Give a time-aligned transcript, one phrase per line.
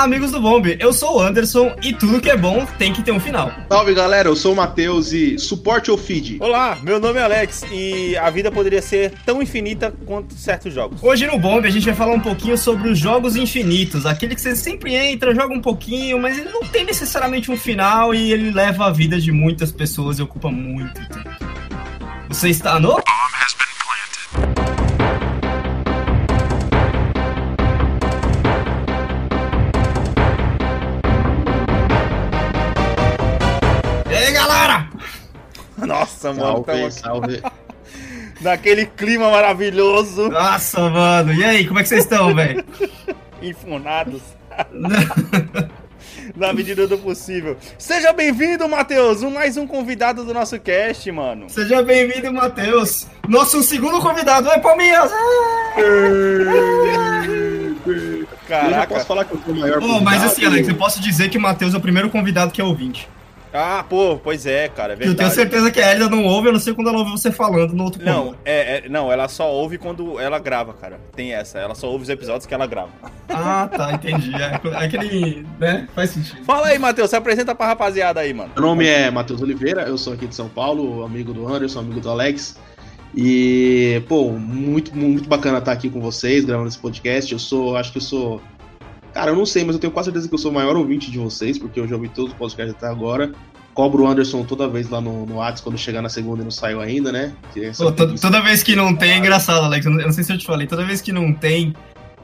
[0.00, 0.78] Olá, amigos do Bomb.
[0.80, 3.52] Eu sou o Anderson e tudo que é bom tem que ter um final.
[3.70, 4.30] Salve, galera.
[4.30, 6.38] Eu sou o Matheus e suporte ou feed?
[6.40, 11.02] Olá, meu nome é Alex e a vida poderia ser tão infinita quanto certos jogos.
[11.02, 14.40] Hoje no Bomb a gente vai falar um pouquinho sobre os jogos infinitos, aquele que
[14.40, 18.52] você sempre entra, joga um pouquinho, mas ele não tem necessariamente um final e ele
[18.52, 21.28] leva a vida de muitas pessoas e ocupa muito tempo.
[22.30, 22.96] Você está no
[35.90, 37.42] Nossa, mano, Salve, tamo salve.
[38.40, 41.32] naquele clima maravilhoso, Nossa, mano.
[41.34, 42.64] E aí, como é que vocês estão, velho?
[43.42, 44.22] enfunados.
[46.36, 47.56] Na medida do possível.
[47.76, 51.48] Seja bem-vindo, Matheus, um, mais um convidado do nosso cast, mano.
[51.50, 53.06] Seja bem-vindo, Matheus.
[53.28, 54.48] Nosso segundo convidado.
[54.48, 55.10] Oi, Palmeiras.
[57.86, 58.94] Eu já Caraca.
[58.94, 60.24] posso falar que eu sou o maior Oh, mas convidado?
[60.26, 63.08] assim, Alex, eu posso dizer que o Matheus é o primeiro convidado que é ouvinte.
[63.52, 66.52] Ah, pô, pois é, cara, é Eu tenho certeza que a Elida não ouve, eu
[66.52, 69.50] não sei quando ela ouve você falando no outro Não, é, é- não, ela só
[69.50, 71.00] ouve quando ela grava, cara.
[71.16, 72.90] Tem essa, ela só ouve os episódios que ela grava.
[73.28, 74.32] Ah, tá, entendi.
[74.34, 75.88] É, é aquele, né?
[75.94, 76.44] Faz sentido.
[76.44, 78.52] Fala aí, Matheus, se apresenta pra rapaziada aí, mano.
[78.54, 82.00] Meu nome é Matheus Oliveira, eu sou aqui de São Paulo, amigo do Anderson, amigo
[82.00, 82.56] do Alex.
[83.14, 87.32] E, pô, muito, muito bacana estar aqui com vocês, gravando esse podcast.
[87.32, 88.40] Eu sou, acho que eu sou.
[89.12, 91.10] Cara, eu não sei, mas eu tenho quase certeza que eu sou o maior ouvinte
[91.10, 93.32] de vocês, porque eu já ouvi todos os podcasts até agora.
[93.74, 96.50] Cobro o Anderson toda vez lá no, no Whats quando chegar na segunda e não
[96.50, 97.32] saiu ainda, né?
[97.52, 99.86] Que essa Pô, to- preguiça- toda vez que não tem, é engraçado, Alex.
[99.86, 101.74] Eu não, sei se eu te falei, toda vez que não tem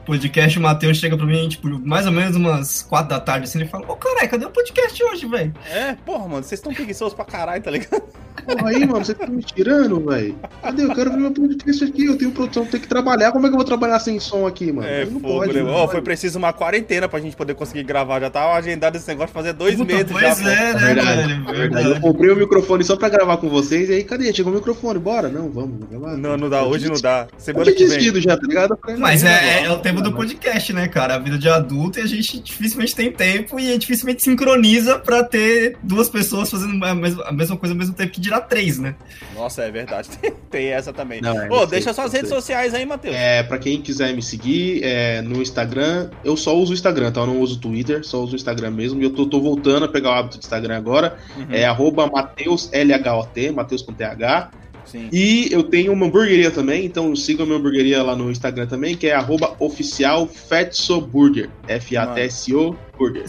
[0.05, 3.59] podcast, o Matheus chega pra mim, tipo, mais ou menos umas quatro da tarde, assim,
[3.59, 5.53] ele fala, ô, caralho, cadê o podcast hoje, velho?
[5.69, 8.03] É, porra, mano, vocês estão preguiçosos pra caralho, tá ligado?
[8.45, 10.35] Porra aí, mano, você tá me tirando, velho.
[10.61, 10.83] Cadê?
[10.83, 13.31] Eu quero ver meu podcast aqui, eu tenho produção, tenho que trabalhar.
[13.31, 14.87] Como é que eu vou trabalhar sem som aqui, mano?
[14.87, 15.61] É, não fogo, pode, né?
[15.63, 15.91] não Ó, pode.
[15.91, 18.19] foi preciso uma quarentena pra gente poder conseguir gravar.
[18.19, 20.29] Já tava agendado esse negócio fazer dois Puta, meses pois já.
[20.29, 20.35] é,
[20.73, 20.79] pô.
[20.79, 21.49] né, verdade, velho?
[21.49, 21.87] É verdade.
[21.89, 24.33] Eu comprei o microfone só pra gravar com vocês, e aí, cadê?
[24.33, 25.29] Chegou o microfone, bora?
[25.29, 26.17] Não, vamos, vamos gravar.
[26.17, 27.27] Não, não dá, Eu hoje não dá.
[27.33, 28.21] Eu Semana tinha que vem.
[28.21, 28.71] já, tá ligado?
[28.73, 31.15] Eu falei, Mas não, é, não, é o tema do podcast, né, cara?
[31.15, 35.77] A vida de adulto e a gente dificilmente tem tempo e dificilmente sincroniza pra ter
[35.83, 38.95] duas pessoas fazendo a mesma, a mesma coisa ao mesmo tempo que dirá três, né?
[39.35, 40.09] Nossa, é verdade.
[40.49, 41.21] Tem essa também.
[41.21, 42.37] Não, é, deixa sei, suas redes sei.
[42.37, 43.15] sociais aí, Matheus.
[43.15, 47.21] É, pra quem quiser me seguir, é, no Instagram, eu só uso o Instagram, tá?
[47.21, 49.01] Eu não uso o Twitter, só uso o Instagram mesmo.
[49.01, 51.17] E eu tô, tô voltando a pegar o hábito do Instagram agora.
[51.35, 54.51] Uhum, É arroba Mateus LHOT, Mateus com TH.
[54.85, 55.09] Sim.
[55.11, 58.95] E eu tenho uma hamburgueria também, então sigam a minha hamburgueria lá no Instagram também,
[58.95, 61.49] que é arroba oficial Fatso Burger.
[61.67, 63.25] F-A-T-S-O Burger.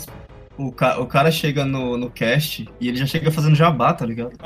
[0.58, 4.04] O, ca- o cara chega no, no cast e ele já chega fazendo jabá, tá
[4.04, 4.32] ligado?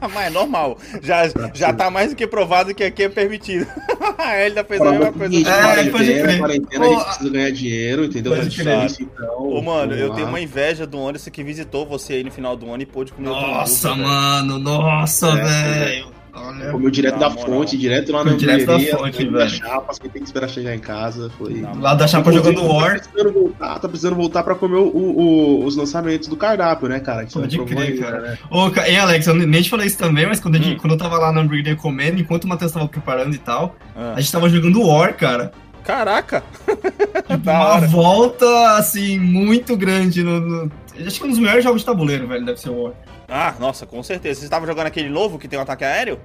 [0.00, 0.78] Mas é normal.
[1.02, 3.66] Já, já tá mais do que provado que aqui é permitido.
[4.46, 5.34] Ele tá fez a mesma coisa.
[5.34, 6.38] Gente, É, quarentena, pode crer.
[6.38, 8.34] quarentena, a Ô, gente precisa ganhar dinheiro, entendeu?
[8.34, 8.80] pode crer.
[8.80, 9.38] difícil, então.
[9.42, 10.14] Ô, mano, eu lá.
[10.14, 13.12] tenho uma inveja do Anderson que visitou você aí no final do ano e pôde
[13.12, 16.06] comer o Nossa, mano, nossa, É, velho.
[16.42, 16.70] Olha.
[16.72, 17.46] Comeu direto da moral.
[17.46, 19.32] fonte, direto lá na direto da fonte, velho.
[19.32, 21.30] da chapa, sem ter que esperar chegar em casa.
[21.38, 21.54] Foi.
[21.54, 21.78] Não.
[21.80, 23.00] Lá da chapa jogando Inclusive, War.
[23.00, 27.00] Tá precisando voltar, tá precisando voltar pra comer o- o- os lançamentos do cardápio, né,
[27.00, 27.24] cara?
[27.26, 28.20] Que Pode crer, cara.
[28.20, 28.38] né?
[28.50, 30.78] Ô, e Alex, eu nem te falei isso também, mas quando, a gente- Hum.
[30.80, 34.14] quando eu tava lá na hamburgueria comendo, enquanto o Matheus tava preparando e tal, Ah.
[34.16, 35.52] a gente tava jogando War, cara.
[35.84, 36.42] Caraca!
[37.42, 40.72] Uma volta, assim, muito grande no, no-
[41.06, 42.92] Acho que é um dos melhores jogos de tabuleiro, velho, deve ser o War.
[43.28, 44.40] Ah, nossa, com certeza.
[44.40, 46.18] Você estava jogando aquele novo que tem um ataque aéreo?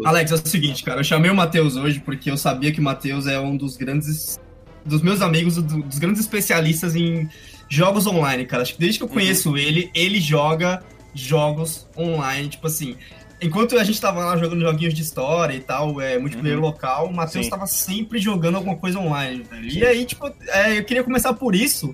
[0.05, 2.83] Alex, é o seguinte, cara, eu chamei o Matheus hoje porque eu sabia que o
[2.83, 4.39] Matheus é um dos grandes.
[4.85, 7.27] dos meus amigos, do- dos grandes especialistas em
[7.67, 8.63] jogos online, cara.
[8.63, 10.81] Acho que desde que eu conheço ele, ele joga
[11.13, 12.95] jogos online, tipo assim.
[13.41, 16.63] Enquanto a gente tava lá jogando joguinhos de história e tal, é, multiplayer Uhum.
[16.65, 17.51] local, o Matheus Sim.
[17.51, 19.67] tava sempre jogando alguma coisa online, velho.
[19.71, 21.93] E aí, tipo, é, eu queria começar por isso.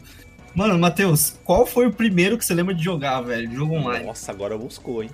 [0.56, 3.48] Mano, Matheus, qual foi o primeiro que você lembra de jogar, velho?
[3.48, 4.06] de Jogo online.
[4.06, 5.10] Nossa, agora buscou, hein?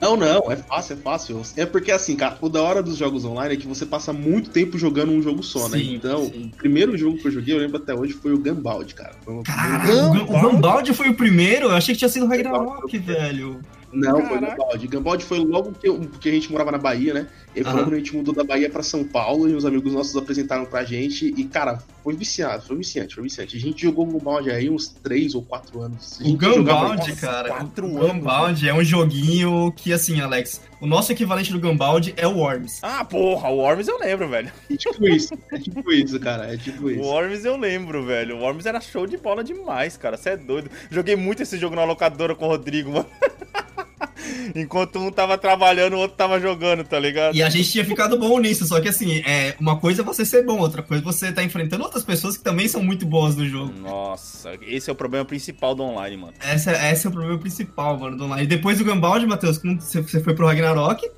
[0.00, 1.42] Não, não, é fácil, é fácil.
[1.56, 4.50] É porque assim, cara, o da hora dos jogos online é que você passa muito
[4.50, 5.78] tempo jogando um jogo só, né?
[5.78, 6.50] Sim, Então, sim.
[6.52, 9.12] o primeiro jogo que eu joguei, eu lembro até hoje, foi o Gunbound, cara.
[9.24, 11.66] Foi o Caraca, primeiro- o Gunbound foi o primeiro?
[11.68, 13.60] Eu achei que tinha sido o Ragnarok, velho.
[13.92, 14.56] Não, foi o Caraca.
[14.56, 14.86] Gunbound.
[14.88, 17.26] Gunbound foi logo que, eu- que a gente morava na Bahia, né?
[17.56, 17.82] E foi Aham.
[17.84, 20.84] quando a gente mudou da Bahia pra São Paulo e os amigos nossos apresentaram pra
[20.84, 21.34] gente.
[21.36, 23.56] E, cara, foi viciado, foi viciante, foi viciante.
[23.56, 26.20] A gente jogou Gunbound aí uns 3 ou 4 anos.
[26.20, 27.48] O Nossa, cara.
[27.48, 32.14] quatro O anos, Gunbound é um joguinho que, assim, Alex, o nosso equivalente do Gunbound
[32.16, 32.78] é o Worms.
[32.82, 34.52] Ah, porra, o Worms eu lembro, velho.
[34.70, 37.00] É tipo isso, é tipo isso, cara, é tipo O isso.
[37.02, 38.36] Worms eu lembro, velho.
[38.36, 40.16] O Worms era show de bola demais, cara.
[40.16, 40.70] Você é doido.
[40.88, 43.06] Joguei muito esse jogo na locadora com o Rodrigo, mano.
[44.54, 47.34] Enquanto um tava trabalhando, o outro tava jogando, tá ligado?
[47.34, 50.24] E a gente tinha ficado bom nisso, só que, assim, é, uma coisa é você
[50.24, 53.36] ser bom, outra coisa é você tá enfrentando outras pessoas que também são muito boas
[53.36, 53.72] no jogo.
[53.80, 56.32] Nossa, esse é o problema principal do online, mano.
[56.40, 58.44] Essa, esse é o problema principal, mano, do online.
[58.44, 61.08] E depois do Gunbound, Matheus, você foi pro Ragnarok?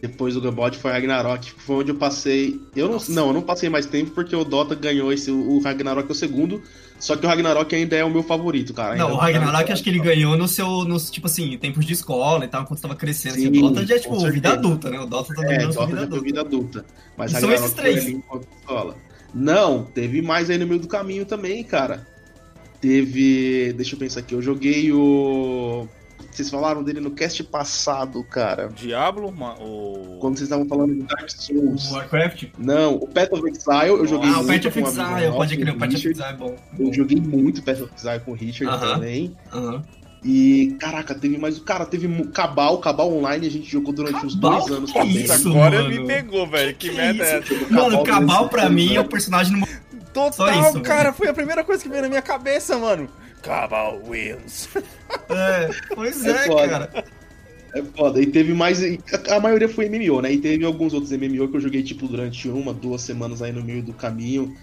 [0.00, 2.58] Depois do Gunbound foi Ragnarok, foi onde eu passei.
[2.74, 3.12] Eu não, Nossa.
[3.12, 5.30] não, eu não passei mais tempo porque o Dota ganhou esse.
[5.30, 6.62] O Ragnarok é o segundo.
[6.98, 8.94] Só que o Ragnarok ainda é o meu favorito, cara.
[8.94, 11.94] Não, Ainda o Ragnarok acho que ele ganhou no seu, nos, tipo assim, tempos de
[11.94, 13.32] escola e tal, quando você tava crescendo.
[13.36, 14.52] assim, Sim, o Dota já é, tipo, vida certeza.
[14.54, 15.00] adulta, né?
[15.00, 16.20] O Dota tá É, Dota vida já foi adulta.
[16.24, 16.84] vida adulta.
[17.16, 18.04] Mas E são Ragnarok esses foi três.
[18.04, 18.96] ali enquanto escola.
[19.34, 22.06] Não, teve mais aí no meio do caminho também, cara.
[22.80, 23.72] Teve.
[23.74, 25.86] Deixa eu pensar aqui, eu joguei o.
[26.30, 28.68] Vocês falaram dele no cast passado, cara.
[28.68, 30.16] Diablo, ma- o.
[30.20, 31.90] Quando vocês estavam falando do Dark Souls.
[31.90, 32.44] O Warcraft?
[32.56, 35.16] Não, o Path of Exile eu joguei Ah, o muito Path of com um amigo
[35.18, 36.08] Exile, pode crer, o Path of.
[36.08, 36.56] Exile é bom.
[36.78, 38.94] Eu joguei muito Path of Exile com o Richard Aham.
[38.94, 39.36] também.
[39.52, 39.82] Aham.
[40.22, 41.58] E, caraca, teve mais.
[41.58, 44.60] Cara, teve Cabal, Cabal Online, a gente jogou durante uns Cabal?
[44.60, 45.16] dois anos Que também.
[45.24, 45.48] isso?
[45.48, 45.88] Agora mano.
[46.02, 46.74] me pegou, velho.
[46.76, 47.54] Que, Que merda é isso?
[47.54, 47.72] essa?
[47.74, 49.66] Mano, o Cabal pra mim é o personagem no
[50.12, 51.04] Total, isso, cara.
[51.04, 51.14] velho.
[51.14, 53.08] Foi a primeira coisa que veio na minha cabeça, mano.
[53.42, 54.68] Cabal wins.
[55.28, 57.04] É, pois É é, cara.
[57.74, 58.20] É foda.
[58.20, 58.80] E teve mais.
[59.30, 60.32] A, maioria foi MMO, né?
[60.32, 63.62] E teve alguns outros MMO que eu joguei, tipo, durante uma, duas semanas aí no
[63.62, 64.56] meio do caminho.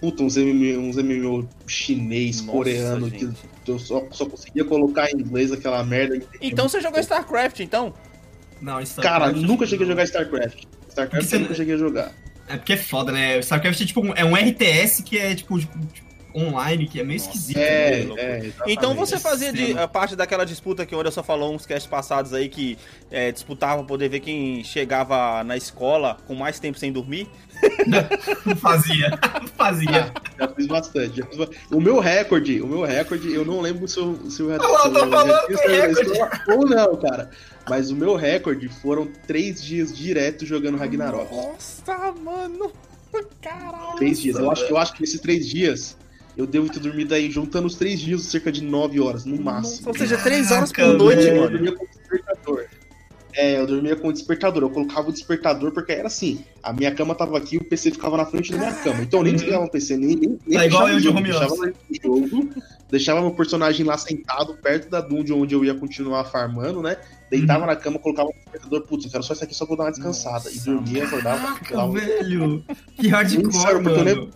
[0.00, 3.32] Puta, uns MMO, uns MMO chinês, Nossa, coreano, gente.
[3.64, 6.20] que eu só, só conseguia colocar em inglês aquela merda.
[6.40, 7.92] Então você jogou StarCraft, então?
[8.60, 10.64] Não, isso Cara, StarCraft, nunca cheguei a jogar StarCraft.
[10.88, 12.12] StarCraft você- nunca cheguei a jogar.
[12.46, 13.38] É porque é foda, né?
[13.38, 15.78] StarCraft é tipo um, é um RTS que é tipo, tipo,
[16.34, 17.30] online, que é meio Nossa.
[17.30, 17.58] esquisito.
[17.58, 18.14] É, né?
[18.16, 18.38] é.
[18.38, 18.54] exatamente.
[18.66, 22.34] Então você fazia de, a parte daquela disputa que o Anderson falou uns casts passados
[22.34, 22.76] aí que
[23.10, 27.28] é, disputava pra poder ver quem chegava na escola com mais tempo sem dormir.
[28.60, 29.18] Fazia.
[29.56, 30.12] Fazia.
[30.38, 31.16] Já fiz bastante.
[31.18, 34.40] já fiz ba- O meu recorde, o meu recorde, eu não lembro se eu, se
[34.42, 34.58] eu, é
[36.48, 37.30] ou não, cara.
[37.68, 41.32] Mas o meu recorde foram três dias direto jogando Ragnarok.
[41.34, 42.72] Nossa, mano.
[43.40, 43.96] Caralho.
[43.96, 44.36] Três dias.
[44.36, 45.96] Eu acho, eu acho que nesses três dias
[46.36, 49.88] eu devo ter dormido aí, juntando os três dias, cerca de nove horas, no máximo.
[49.88, 51.36] Ou seja, três horas por noite, velho.
[51.36, 51.50] Eu mano.
[51.52, 52.64] dormia com despertador.
[53.36, 54.62] É, eu dormia com despertador.
[54.62, 58.16] Eu colocava o despertador porque era assim: a minha cama tava aqui, o PC ficava
[58.16, 59.02] na frente da minha cama.
[59.02, 61.22] Então eu nem desligava o PC, nem, nem, nem Tá igual eu o de home
[61.24, 61.72] deixava office.
[62.04, 62.50] o jogo,
[62.90, 66.96] deixava meu personagem lá sentado perto da dungeon onde eu ia continuar farmando, né?
[67.28, 67.66] Deitava Uhum.
[67.66, 69.84] na cama, colocava o despertador, putz, eu quero só isso aqui só pra eu dar
[69.84, 70.48] uma descansada.
[70.50, 71.38] e Nossa, dormia, acordava.
[71.42, 72.64] Caraca, ficava- velho.
[72.96, 74.02] Que hardcore, eu mano.
[74.04, 74.30] lembro-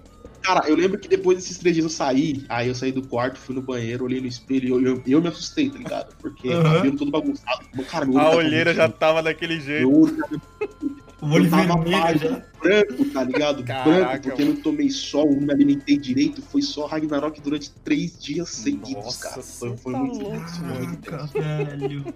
[0.48, 3.38] Cara, eu lembro que depois desses três dias eu saí, aí eu saí do quarto,
[3.38, 6.16] fui no banheiro, olhei no espelho e eu, eu, eu me assustei, tá ligado?
[6.16, 6.62] Porque Uhum.
[6.62, 7.66] cabelo todo bagunçado.
[7.90, 9.86] Cara, A tava olheira já tava daquele jeito.
[9.86, 10.40] Meu olho tava
[11.20, 12.42] O olho eu tava vermelho já.
[12.62, 13.64] branco, tá ligado?
[13.64, 14.56] Caraca, branco, porque eu mano.
[14.56, 16.42] não tomei sol, não me alimentei direito.
[16.42, 19.42] Foi só Ragnarok durante três dias seguidos, Nossa, cara.
[19.42, 20.96] Foi, tá muito louco.
[21.04, 22.14] Caraca, velho.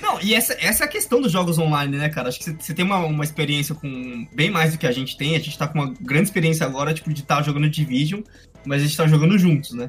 [0.00, 2.28] Não, e essa, essa é a questão dos jogos online, né, cara?
[2.28, 5.34] Acho que você- tem uma, uma experiência com bem mais do que a gente tem.
[5.36, 8.20] A gente tá com uma grande experiência agora, tipo, de estar jogando Division,
[8.64, 9.88] mas a gente tá jogando juntos, né?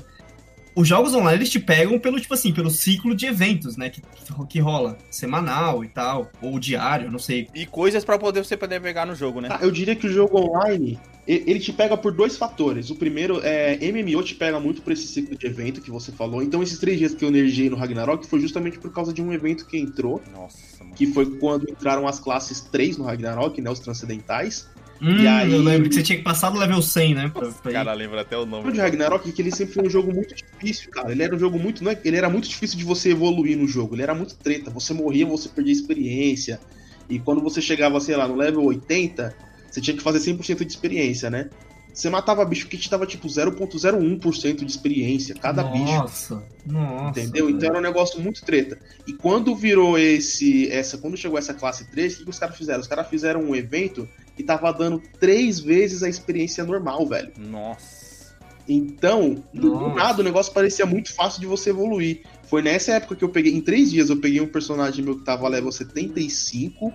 [0.75, 3.89] Os jogos online eles te pegam pelo, tipo assim, pelo ciclo de eventos, né?
[3.89, 4.01] Que,
[4.49, 4.97] que rola.
[5.09, 6.29] Semanal e tal.
[6.41, 7.47] Ou diário, não sei.
[7.55, 9.47] E coisas pra poder você poder pegar no jogo, né?
[9.47, 12.89] Tá, eu diria que o jogo online, ele te pega por dois fatores.
[12.89, 16.43] O primeiro é MMO te pega muito por esse ciclo de evento que você falou.
[16.43, 19.31] Então esses três dias que eu energiei no Ragnarok foi justamente por causa de um
[19.31, 20.93] evento que entrou, Nossa, mano.
[20.93, 24.67] que foi quando entraram as classes 3 no Ragnarok, né, os transcendentais.
[25.01, 27.29] Hum, E aí- eu lembro que você tinha que passar do level 100, né?
[27.33, 28.71] Pra, O cara lembra até o O nome.
[28.71, 31.11] de Ragnarok é que ele sempre foi um jogo muito difícil, cara.
[31.11, 31.83] Ele era um jogo muito.
[31.83, 33.95] Não é- ele era muito difícil de você evoluir no jogo.
[33.95, 34.71] Ele era muito treta.
[34.71, 36.59] Você morria, você perdia experiência.
[37.09, 39.35] E quando você chegava, sei lá, no level 80,
[39.69, 41.49] você tinha que fazer 100% de experiência, né?
[41.93, 45.85] Você matava bicho que te dava tipo 0.01% de experiência, cada bicho.
[45.85, 47.19] nossa, Nossa.
[47.21, 47.49] Entendeu?
[47.49, 48.77] Então era um negócio muito treta.
[49.07, 50.69] E quando virou esse.
[50.71, 52.79] essa Quando chegou essa classe 3, o que, que os caras fizeram?
[52.81, 57.31] Os caras fizeram um evento que tava dando três vezes a experiência normal, velho.
[57.37, 58.05] Nossa.
[58.67, 59.95] Então, do Nossa.
[59.95, 62.21] nada, o negócio parecia muito fácil de você evoluir.
[62.49, 63.53] Foi nessa época que eu peguei.
[63.53, 66.91] Em três dias eu peguei um personagem meu que tava level 75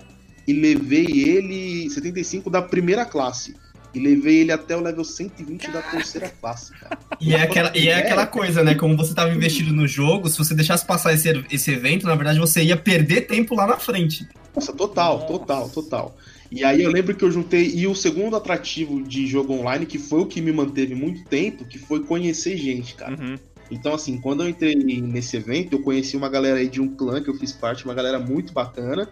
[0.47, 1.89] e levei ele.
[1.89, 3.55] 75 da primeira classe.
[3.93, 6.97] E levei ele até o level 120 da terceira classe, cara.
[7.21, 8.77] E é, aquela, e é aquela coisa, né?
[8.77, 12.39] Como você tava investido no jogo, se você deixasse passar esse, esse evento, na verdade
[12.39, 14.29] você ia perder tempo lá na frente.
[14.55, 15.27] Nossa, total, Nossa.
[15.27, 16.17] total, total.
[16.51, 17.71] E aí eu lembro que eu juntei.
[17.75, 21.65] E o segundo atrativo de jogo online, que foi o que me manteve muito tempo,
[21.65, 23.13] que foi conhecer gente, cara.
[23.13, 23.37] Uhum.
[23.71, 27.23] Então, assim, quando eu entrei nesse evento, eu conheci uma galera aí de um clã
[27.23, 29.09] que eu fiz parte, uma galera muito bacana.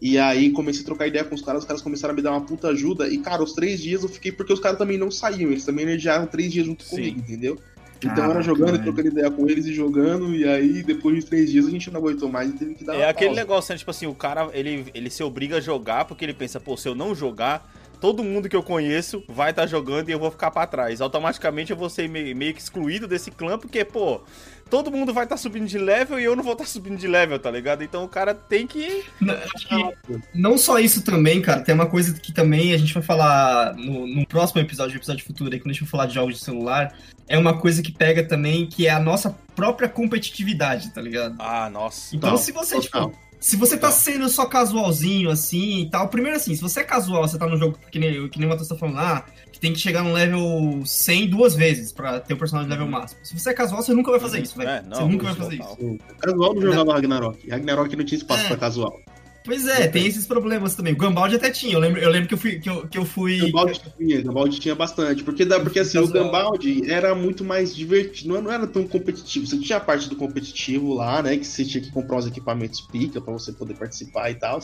[0.00, 2.30] E aí comecei a trocar ideia com os caras, os caras começaram a me dar
[2.30, 3.08] uma puta ajuda.
[3.08, 5.84] E, cara, os três dias eu fiquei, porque os caras também não saíam, eles também
[5.84, 6.90] energiaram três dias junto Sim.
[6.90, 7.58] comigo, entendeu?
[7.98, 11.50] Então Caraca, era jogando, trocando ideia com eles e jogando, e aí depois de três
[11.50, 13.40] dias a gente não aguentou mais e teve que dar É uma aquele pausa.
[13.40, 13.78] negócio, né?
[13.78, 16.88] Tipo assim, o cara, ele, ele se obriga a jogar porque ele pensa, pô, se
[16.88, 17.68] eu não jogar,
[18.00, 21.00] todo mundo que eu conheço vai estar jogando e eu vou ficar pra trás.
[21.00, 24.20] Automaticamente eu vou ser meio, meio que excluído desse clã, porque, pô,
[24.70, 27.38] todo mundo vai estar subindo de level e eu não vou estar subindo de level,
[27.38, 27.82] tá ligado?
[27.82, 29.04] Então o cara tem que.
[29.20, 32.92] N- Acho que não só isso também, cara, tem uma coisa que também a gente
[32.94, 36.06] vai falar no, no próximo episódio, no episódio futuro, aí, quando a gente for falar
[36.06, 36.94] de jogos de celular,
[37.28, 41.34] é uma coisa que pega também, que é a nossa própria competitividade, tá ligado?
[41.38, 42.14] Ah, nossa.
[42.14, 43.10] Então, se você, total.
[43.10, 46.84] tipo, se você tá sendo só casualzinho, assim e tal, primeiro assim, se você é
[46.84, 49.60] casual, você tá no jogo, que nem, que nem o Matheus tá falando, ah, que
[49.60, 53.20] tem que chegar no level 100 duas vezes pra ter o personagem level máximo.
[53.24, 54.68] Se você é casual, você nunca vai fazer isso, velho.
[54.70, 55.50] É, não, você nunca vai total.
[55.50, 55.76] fazer isso.
[55.80, 55.98] Sim.
[56.20, 57.50] Casual não jogava Ragnarok.
[57.50, 58.48] Ragnarok não tinha espaço É.
[58.48, 59.00] pra casual.
[59.48, 60.92] Pois é, tem esses problemas também.
[60.92, 61.72] O Gambaldi até tinha.
[61.72, 62.60] Eu lembro, eu lembro que eu fui.
[62.60, 63.38] Que eu, que eu fui...
[63.38, 65.24] Gambaldi tinha, Gambaldi tinha bastante.
[65.24, 66.06] Porque, porque assim, o.
[66.06, 69.46] Gambaldi era muito mais divertido, não, era tão competitivo.
[69.46, 71.34] Você tinha a parte do competitivo lá, né?
[71.38, 74.60] Que você tinha que comprar os equipamentos pica pra você poder participar e tal.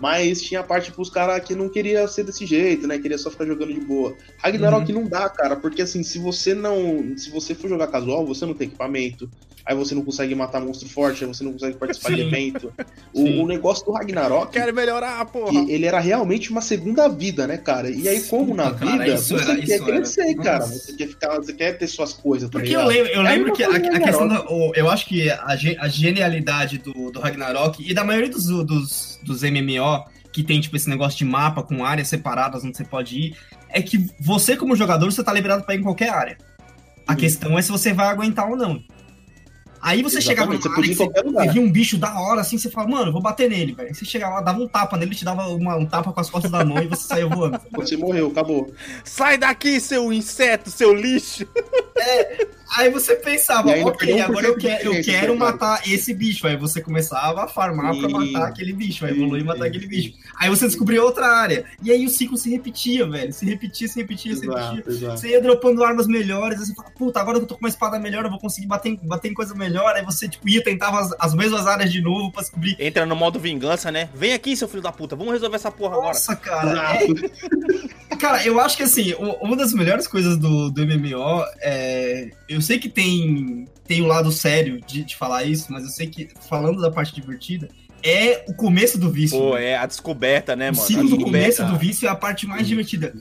[0.00, 2.98] Mas tinha a parte pros caras que não queria ser desse jeito, né?
[2.98, 4.14] Queria só ficar jogando de boa.
[4.38, 7.14] Ragnarok não dá, cara, porque assim, se você não.
[7.16, 9.28] Se você for jogar casual, você não tem equipamento.
[9.64, 12.28] Aí você não consegue matar monstro forte, aí você não consegue participar de Sim.
[12.28, 12.72] evento.
[13.12, 13.40] Sim.
[13.40, 15.58] O, o negócio do Ragnarok Quero melhorar, porra.
[15.68, 17.90] ele era realmente uma segunda vida, né, cara?
[17.90, 20.66] E aí, como na cara, vida, isso você era- quer isso era- crescer, cara.
[20.66, 22.88] Você quer ficar, você quer ter suas coisas, tá Porque eu ligado?
[22.88, 24.44] lembro, eu É lembro que a, a questão da.
[24.76, 25.44] Eu acho que a,
[25.80, 30.76] a genialidade do, do Ragnarok e da maioria dos, dos, dos MMO que tem, tipo,
[30.76, 33.36] esse negócio de mapa com áreas separadas onde você pode ir,
[33.70, 36.36] é que você, como jogador, você tá liberado pra ir em qualquer área.
[37.06, 37.20] A Sim.
[37.20, 38.82] questão é se você vai aguentar ou não.
[39.86, 42.58] Aí você chegava Exatamente, numa você área que você, via um bicho da hora, assim,
[42.58, 43.94] você fala, mano, eu vou bater nele, velho.
[43.94, 46.28] Você chegava lá, dava um tapa nele, ele te dava uma- um tapa com as
[46.28, 47.60] costas da mão e você saía voando.
[47.72, 48.74] Você morreu, acabou.
[49.04, 51.46] Sai daqui, seu inseto, seu lixo.
[52.76, 55.52] Aí você pensava, E ok, agora eu, eu quero cara.
[55.52, 56.46] matar esse bicho.
[56.48, 58.32] Aí você começava a farmar pra Sim.
[58.32, 60.14] matar aquele bicho, aí evoluir e matar aquele bicho.
[60.36, 61.64] Aí você descobriu outra área.
[61.82, 63.32] E aí o ciclo se repetia, velho.
[63.32, 64.64] Se repetia, se repetia, se repetia.
[64.72, 65.20] Exato, exato.
[65.20, 67.68] Você ia dropando armas melhores, aí você fala, puta, agora que eu tô com uma
[67.70, 69.75] espada melhor, eu vou conseguir bater, em- bater em coisa melhor.
[69.84, 72.76] Aí você, tipo, ia, tentava as, as mesmas áreas de novo pra descobrir.
[72.78, 74.08] Entra no modo vingança, né?
[74.14, 75.16] Vem aqui, seu filho da puta.
[75.16, 76.08] Vamos resolver essa porra agora.
[76.08, 76.96] Nossa, cara.
[78.10, 82.30] É, cara, eu acho que assim, o- uma das melhores coisas do, do MMO é.
[82.48, 86.06] Eu sei que tem, tem o lado sério de, de falar isso, mas eu sei
[86.06, 87.68] que, falando da parte divertida,
[88.02, 89.36] é o começo do vício.
[89.38, 89.70] Pô, né?
[89.70, 90.86] é a descoberta, né, o mano?
[90.86, 91.56] ciclo A do descoberta.
[91.56, 93.12] começo do vício é a parte mais divertida.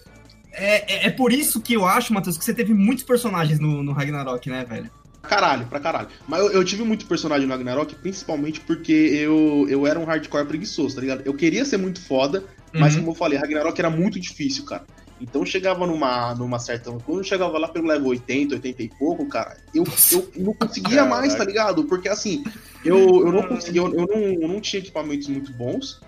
[0.58, 3.84] É, é, é por isso que eu acho, Matheus, que você teve muitos personagens no,
[3.84, 4.90] no Ragnarok, né, velho?
[5.26, 6.08] Caralho, pra caralho.
[6.28, 10.46] Mas eu, eu tive muito personagem no Ragnarok, principalmente porque eu, eu era um hardcore
[10.46, 11.22] preguiçoso, tá ligado?
[11.26, 13.02] Eu queria ser muito foda, mas Uhum.
[13.02, 14.86] como eu falei, Ragnarok era muito difícil, cara.
[15.20, 16.92] Então chegava numa, numa certa.
[16.92, 20.98] Quando eu chegava lá pelo level 80, 80 e pouco, cara, eu, eu não conseguia
[20.98, 21.10] Caraca.
[21.16, 21.86] mais, tá ligado?
[21.86, 22.44] Porque assim,
[22.84, 26.02] eu, eu não conseguia, eu, eu não, eu não tinha equipamentos muito bons.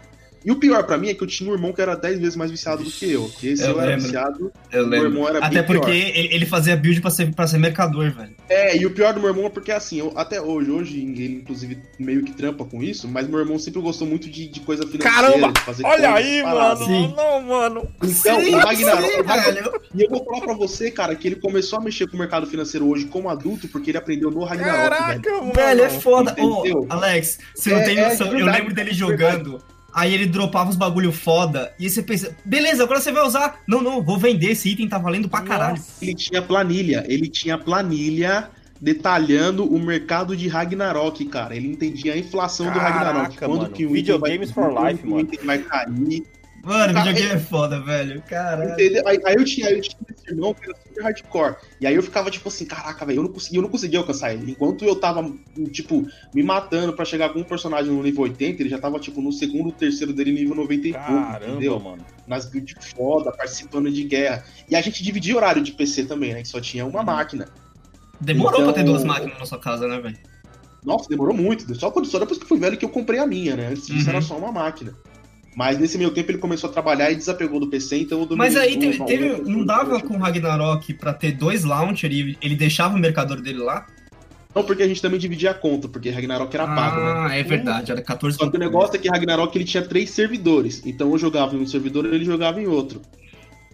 [0.48, 2.38] E o pior pra mim é que eu tinha um irmão que era 10 vezes
[2.38, 3.30] mais viciado do que eu.
[3.38, 4.04] Que esse Eu eu, era lembro.
[4.06, 4.54] viciado.
[4.72, 5.08] Eu o meu lembro.
[5.20, 8.34] irmão era Até porque ele, ele fazia build pra ser, pra ser mercador, velho.
[8.48, 11.42] É, e o pior do meu irmão é porque assim, eu, até hoje, hoje ele
[11.42, 14.88] inclusive meio que trampa com isso, mas meu irmão sempre gostou muito de, de coisa
[14.88, 15.14] financeira.
[15.14, 15.54] Caramba!
[15.84, 16.80] Olha aí, paradas.
[16.88, 17.08] mano.
[17.10, 17.14] Sim.
[17.18, 17.88] Não, mano.
[18.02, 19.82] Então, Sim, o Ragnarok, sim, o Ragnarok- velho.
[19.96, 22.48] E eu vou falar pra você, cara, que ele começou a mexer com o mercado
[22.48, 24.90] financeiro hoje como adulto porque ele aprendeu no Ragnarok, velho.
[25.22, 25.54] Caraca, mano.
[25.54, 26.34] Velho, é foda.
[26.42, 26.86] Ô?
[26.88, 28.28] Alex, você não É, tem é, noção.
[28.28, 29.62] é eu verdade, lembro dele jogando.
[29.98, 31.74] Aí ele dropava os bagulho foda.
[31.80, 33.64] E aí você pensa, beleza, agora você vai usar.
[33.68, 34.52] Não, não, vou vender.
[34.52, 35.78] Esse item tá valendo pra caralho.
[35.78, 36.06] Nossa.
[36.06, 41.56] Ele tinha planilha, ele tinha planilha detalhando o mercado de Ragnarok, cara.
[41.56, 43.38] Ele entendia a inflação do Caraca, Ragnarok.
[43.40, 43.74] Quando mano.
[43.74, 45.22] que o item Videogames vai, for life, mano.
[45.22, 46.24] item vai cair.
[46.68, 48.22] Mano, Cara, videogame é foda, velho.
[48.24, 48.72] Caralho.
[48.74, 49.02] Entendeu?
[49.08, 51.56] Aí, aí eu tinha, eu tinha esse irmão que era super hardcore.
[51.80, 54.34] E aí eu ficava tipo assim, caraca, velho, eu não conseguia, eu não conseguia alcançar
[54.34, 54.52] ele.
[54.52, 55.32] Enquanto eu tava,
[55.72, 56.06] tipo,
[56.36, 59.32] me matando pra chegar com um personagem no nível 80, ele já tava, tipo, no
[59.32, 61.80] segundo, terceiro dele nível 90 e pouco, Caramba, entendeu?
[61.80, 62.06] mano.
[62.28, 64.44] Nas builds foda, participando de guerra.
[64.70, 66.42] E a gente dividia horário de PC também, né?
[66.42, 67.48] Que só tinha uma máquina.
[68.20, 70.18] Demorou pra ter Então- duas máquinas na sua casa, né, velho?
[70.84, 71.74] Nossa, demorou muito.
[71.76, 73.68] Só, quando, só depois que eu fui velho que eu comprei a minha, né?
[73.68, 74.10] Antes disso Uhum.
[74.16, 74.94] era só uma máquina.
[75.58, 78.56] Mas nesse meio tempo ele começou a trabalhar e desapegou do PC, então eu Mas
[78.56, 82.12] aí o- teve, o- teve- o- não dava com o Ragnarok pra ter dois launcher
[82.12, 83.88] e ele deixava o mercador dele lá?
[84.54, 87.14] Não, porque a gente também dividia a conta, porque Ragnarok era pago, né?
[87.16, 90.12] ah, é verdade, era 14 Só que o negócio é que Ragnarok ele tinha três
[90.12, 90.84] servidores.
[90.86, 93.02] Então eu jogava em um servidor e ele jogava em outro.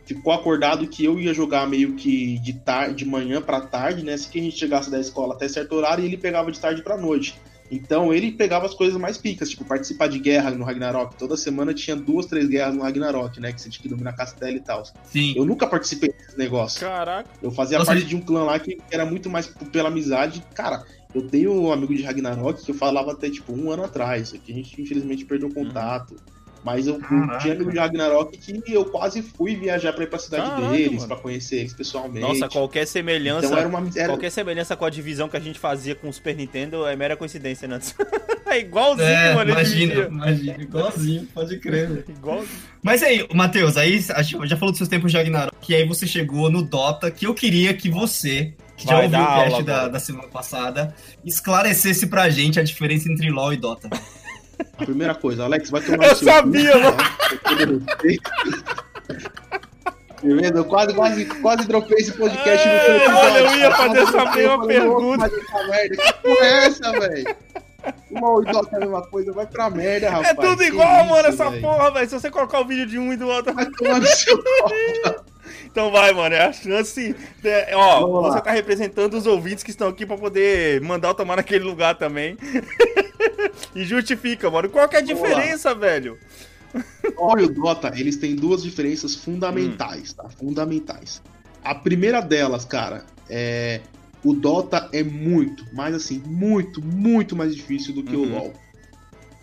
[0.06, 4.14] Ficou acordado que eu ia jogar meio que de tarde, de manhã pra tarde, né?
[4.14, 6.82] Assim que a gente chegasse da escola até certo horário e ele pegava de tarde
[6.82, 7.36] pra noite.
[7.72, 11.16] Então ele pegava as coisas mais picas, tipo participar de guerra no Ragnarok.
[11.16, 13.52] Toda semana tinha duas, três guerras no Ragnarok, né?
[13.52, 14.84] Que você tinha que dominar castelo e tal.
[15.06, 15.34] Sim.
[15.36, 16.80] Eu nunca participei desse negócio.
[16.82, 17.30] Caraca.
[17.42, 20.44] Eu fazia Nossa, parte de um clã lá que era muito mais pela amizade.
[20.54, 24.32] Cara, eu tenho um amigo de Ragnarok que eu falava até tipo um ano atrás.
[24.32, 25.54] Que a gente infelizmente perdeu Uhum.
[25.54, 26.16] contato.
[26.64, 27.40] Mas eu Caraca.
[27.40, 30.94] tinha amigo de Ragnarok que eu quase fui viajar pra ir pra cidade Caraca, deles,
[30.96, 31.08] mano.
[31.08, 32.22] pra conhecer eles pessoalmente.
[32.22, 33.48] Nossa, qualquer semelhança.
[33.48, 33.84] Então era uma.
[33.96, 34.08] Era...
[34.10, 37.18] Qualquer semelhança com a divisão que a gente fazia com o Super Nintendo é mera
[37.18, 37.80] coincidência, né?
[38.48, 39.52] é igualzinho, É, mano.
[39.52, 42.06] imagina, imagina, igualzinho, pode crer.
[42.08, 42.50] Igualzinho.
[42.82, 45.86] Mas aí, Matheus, aí a gente já falou dos seus tempos de Ragnarok, e aí
[45.88, 49.64] você chegou no Dota, que eu queria que você, que já ouviu o cast aula
[49.64, 50.94] da, da semana passada,
[51.26, 53.90] esclarecesse pra gente a diferença entre LoL e Dota.
[54.78, 56.98] A primeira coisa, Alex, vai tomar Eu sabia, mano.
[56.98, 57.18] tá?
[60.24, 63.20] Eu quase, quase, quase dropei esse podcast no seu Ei, episódio.
[63.20, 65.18] olha, eu ia fazer essa mesma pergunta.
[65.18, 67.36] "Nossa, mas essa merda, Que porra é essa, velho?
[68.12, 70.30] Uma Dota é a mesma coisa, vai pra merda, rapaz.
[70.30, 71.62] É tudo Que igual, isso, mano, essa velho?
[71.62, 72.10] porra, velho.
[72.10, 73.54] Se você colocar o vídeo de um e do outro.
[73.54, 74.38] Vai tomar no seu.
[75.66, 76.36] Então vai, mano.
[76.36, 77.16] É a chance.
[77.44, 78.32] é, ó, Vamos lá.
[78.34, 81.98] você tá representando os ouvintes que estão aqui pra poder mandar eu tomar naquele lugar
[81.98, 82.38] também.
[83.76, 84.70] e justifica, mano.
[84.70, 85.28] Qual que é a Vamos lá.
[85.30, 86.18] diferença, velho?
[86.74, 90.28] E o Dota, eles têm duas diferenças fundamentais, tá?
[90.30, 91.22] Fundamentais.
[91.64, 93.82] A primeira delas, cara, é.
[94.24, 98.32] O Dota é muito, mas assim, muito, muito mais difícil do que o Uhum.
[98.38, 98.54] LoL.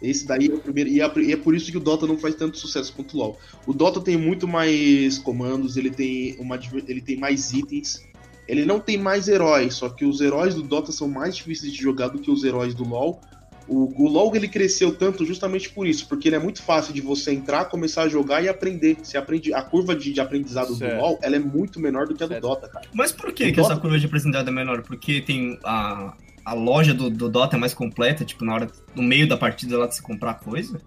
[0.02, 0.88] Esse daí é o primeiro.
[0.90, 3.18] E é, e é por isso que o Dota não faz tanto sucesso quanto o
[3.18, 3.38] LoL.
[3.66, 6.58] O Dota tem muito mais comandos, ele tem, uma,
[6.88, 8.08] ele tem mais itens.
[8.48, 11.80] Ele não tem mais heróis, só que os heróis do Dota são mais difíceis de
[11.80, 13.20] jogar do que os heróis do LoL.
[13.68, 17.00] O, o LoL ele cresceu tanto justamente por isso, porque ele é muito fácil de
[17.00, 18.96] você entrar, começar a jogar e aprender.
[19.00, 20.96] Você aprende a curva de, de aprendizado Certo.
[20.96, 22.42] do LoL, ela é muito menor do que a do Certo.
[22.42, 22.86] Dota, cara.
[22.92, 24.82] Mas por que, que essa Dota- curva de aprendizado é menor?
[24.82, 26.14] Porque tem a,
[26.50, 29.78] a loja do, do Dota é mais completa, tipo, na hora, no meio da partida
[29.78, 30.80] lá de você comprar coisa?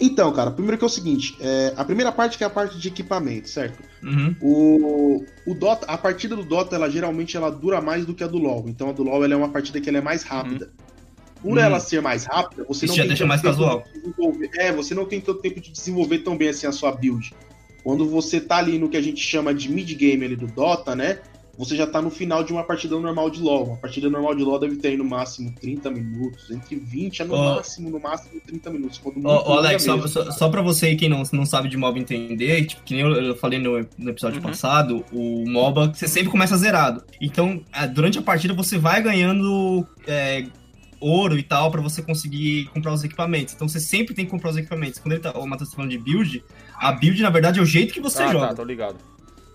[0.00, 2.78] Então, cara, primeiro que é o seguinte, é, a primeira parte que é a parte
[2.78, 3.78] de equipamento, certo?
[4.02, 4.34] Uhum.
[4.40, 8.26] O, o Dota, a partida do Dota, ela geralmente ela dura mais do que a
[8.26, 8.64] do LoL.
[8.68, 10.72] Então a do LoL ela é uma partida que ela é mais rápida.
[11.42, 11.60] Por Hum.
[11.60, 13.84] ela ser mais rápida, você Isso não já tem deixa mais casual.
[13.94, 17.34] de É, você não tem tanto tempo de desenvolver tão bem assim a sua build.
[17.84, 20.96] Quando você tá ali no que a gente chama de mid game ali do Dota,
[20.96, 21.18] né?
[21.64, 23.64] Você já tá no final de uma partida normal de LoL.
[23.66, 27.24] Uma partida normal de LoL deve ter aí no máximo 30 minutos, entre 20 a
[27.24, 27.54] no Ó.
[27.54, 28.98] máximo, no máximo 30 minutos.
[28.98, 30.08] Quando ô, longa Alex, só, mesmo.
[30.08, 33.12] só, só pra você quem não, não sabe de MOBA entender, tipo, que nem eu,
[33.12, 34.48] eu falei no, no episódio Uhum.
[34.48, 37.04] passado, o MOBA, você sempre começa zerado.
[37.20, 40.44] Então, ah, durante a partida, você vai ganhando é,
[41.00, 43.54] ouro e tal pra você conseguir comprar os equipamentos.
[43.54, 44.98] Então, você sempre tem que comprar os equipamentos.
[44.98, 46.44] Quando ele tá, o Matheus tá falando de build,
[46.76, 48.48] a build, na verdade, é o jeito que você ah, joga.
[48.48, 48.96] tá, tô ligado.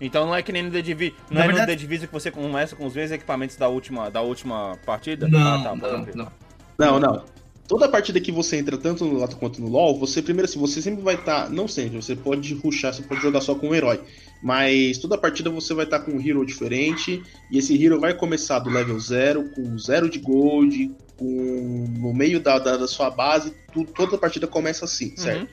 [0.00, 1.16] Então não é que nem no The Division.
[1.30, 3.68] Não Na é verdade- no The Division que você começa com os mesmos equipamentos da
[3.68, 5.26] última, da última partida?
[5.28, 6.32] Não, ah, tá, não, não.
[6.78, 7.24] Não, não.
[7.66, 10.80] Toda partida que você entra, tanto no Dota quanto no LoL, você primeiro assim, você
[10.80, 11.50] sempre vai estar.
[11.50, 14.00] não sempre, você pode rushar, você pode jogar só com um herói.
[14.42, 17.22] Mas toda partida você vai estar com um hero diferente.
[17.50, 22.40] E esse hero vai começar do level 0, com zero de gold, com no meio
[22.40, 25.48] da, da, da sua base, tu- toda partida começa assim, certo?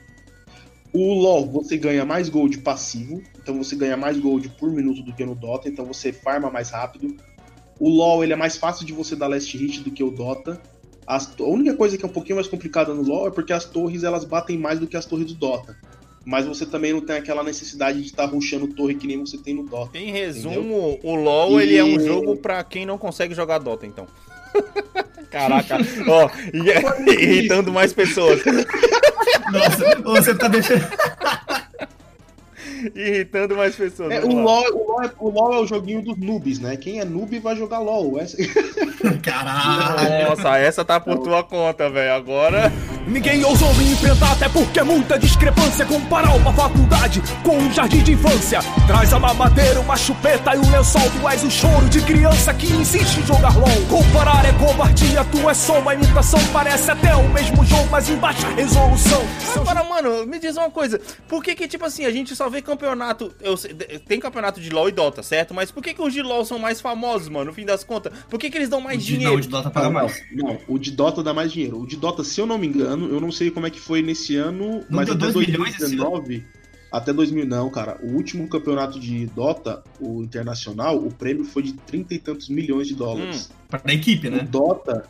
[0.92, 5.12] O LoL, você ganha mais gold passivo, então você ganha mais gold por minuto do
[5.12, 7.16] que no Dota, então você farma mais rápido.
[7.78, 10.60] O LoL, ele é mais fácil de você dar last hit do que o Dota.
[11.06, 13.64] As, a única coisa que é um pouquinho mais complicada no LoL é porque as
[13.64, 15.76] torres, elas batem mais do que as torres do Dota.
[16.24, 19.38] Mas você também não tem aquela necessidade de estar tá rushando torre que nem você
[19.38, 19.96] tem no Dota.
[19.96, 20.98] Em resumo, entendeu?
[21.04, 21.62] o LoL, e...
[21.62, 24.06] ele é um jogo pra quem não consegue jogar Dota, então.
[25.36, 25.76] Caraca,
[26.08, 26.30] ó,
[27.12, 28.40] irritando mais pessoas.
[29.52, 30.86] Nossa, você tá deixando.
[32.94, 34.12] Irritando mais pessoas.
[34.12, 36.76] É, o, LOL, o, LOL é, o, LOL, é, o joguinho dos noobs, né?
[36.76, 38.18] Quem é noob vai jogar LOL.
[38.18, 38.36] Essa...
[39.22, 40.30] Caralho!
[40.30, 42.14] Nossa, essa tá por tua conta, velho.
[42.14, 42.72] Agora.
[43.06, 45.86] Ninguém ousou me enfrentar, até porque é muita discrepância.
[45.86, 48.58] Comparar uma faculdade com um jardim de infância.
[48.84, 51.08] Traz a mamadeira, uma chupeta e um lençol.
[51.20, 53.68] Tu és o choro de criança que insiste em jogar LOL.
[53.88, 56.40] Comparar é covardia, tu é só uma imitação.
[56.52, 59.22] Parece até o mesmo jogo, mas em baixa resolução.
[59.54, 61.00] Agora, mano, me diz uma coisa.
[61.28, 63.32] Por que que, tipo assim, a gente só vê campeonato.
[63.40, 63.54] Eu,
[64.08, 65.54] tem campeonato de LOL e Dota, certo?
[65.54, 68.12] Mas por que, que os de LOL são mais famosos, mano, no fim das contas?
[68.28, 69.32] Por que, que eles dão mais o dinheiro?
[69.32, 70.22] Não, o de Dota paga mais.
[70.32, 71.80] Não, o de Dota dá mais dinheiro.
[71.80, 74.02] O de Dota, se eu não me engano, eu não sei como é que foi
[74.02, 76.44] nesse ano, não mas até 2019.
[76.90, 77.98] Até 2000, não, cara.
[78.02, 82.86] O último campeonato de Dota, o internacional, o prêmio foi de trinta e tantos milhões
[82.86, 83.50] de dólares.
[83.50, 84.38] Hum, pra equipe, né?
[84.38, 85.04] O Dota,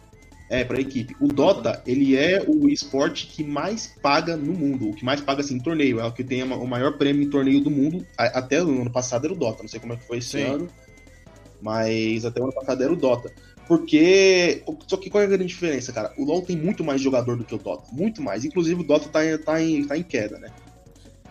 [0.49, 1.17] é, pra equipe.
[1.21, 4.91] O Dota, ele é o esporte que mais paga no mundo.
[4.91, 5.99] O que mais paga, assim, em torneio.
[5.99, 8.07] É o que tem o maior prêmio em torneio do mundo.
[8.17, 9.63] Até o ano passado era o Dota.
[9.63, 10.43] Não sei como é que foi esse Sim.
[10.43, 10.69] ano.
[11.61, 13.33] Mas até o ano passado era o Dota.
[13.67, 14.63] Porque.
[14.87, 16.13] Só que qual é a grande diferença, cara?
[16.17, 17.89] O LoL tem muito mais jogador do que o Dota.
[17.93, 18.45] Muito mais.
[18.45, 20.53] Inclusive o Dota tá, tá, em, tá em queda, né?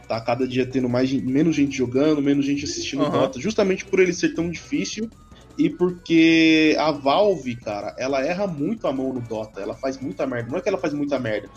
[0.10, 3.12] Tá cada dia tendo mais, menos gente jogando, menos gente assistindo uhum.
[3.12, 3.40] Dota.
[3.40, 5.10] Justamente por ele ser tão difícil
[5.58, 10.28] e porque a Valve, cara, ela erra muito a mão no Dota, ela faz muita
[10.28, 10.52] merda.
[10.52, 11.50] Não é que ela faz muita merda.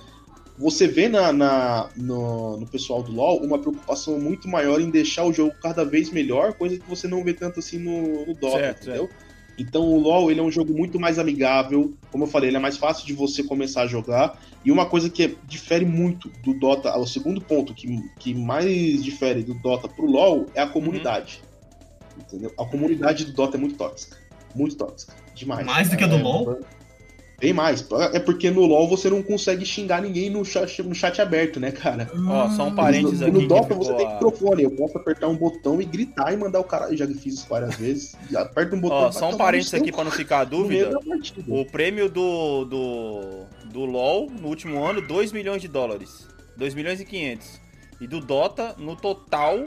[0.56, 5.24] Você vê na, na no, no, pessoal do LoL uma preocupação muito maior em deixar
[5.24, 8.58] o jogo cada vez melhor, coisa que você não vê tanto assim no, no Dota,
[8.58, 9.06] certo, entendeu?
[9.06, 9.28] Certo.
[9.56, 12.60] Então o LoL ele é um jogo muito mais amigável, como eu falei, ele é
[12.60, 14.40] mais fácil de você começar a jogar.
[14.64, 17.86] E uma coisa que difere muito do Dota, o segundo ponto que,
[18.18, 21.40] que mais difere do Dota pro LoL é a comunidade.
[21.42, 21.47] Uhum.
[22.18, 22.52] Entendeu?
[22.58, 24.16] A comunidade do Dota é muito tóxica.
[24.54, 25.14] Muito tóxica.
[25.34, 25.64] Demais.
[25.64, 26.60] Mais do que a do é, LoL?
[27.40, 27.86] Bem mais.
[28.12, 31.70] É porque no LoL você não consegue xingar ninguém no chat, no chat aberto, né,
[31.70, 32.10] cara?
[32.26, 33.30] Ó, só um parênteses aqui.
[33.30, 34.64] No Dota você tem microfone.
[34.64, 36.90] Eu posso apertar um botão e gritar e mandar o cara.
[36.90, 38.16] Eu já fiz isso várias vezes.
[38.34, 38.98] Aperta um botão.
[38.98, 40.98] Ó, só um parênteses aqui pra não ficar a dúvida.
[41.46, 46.26] O prêmio do, do, do LoL no último ano, 2 milhões de dólares.
[46.56, 47.60] 2 milhões e 500.
[48.00, 49.64] E do Dota, no total,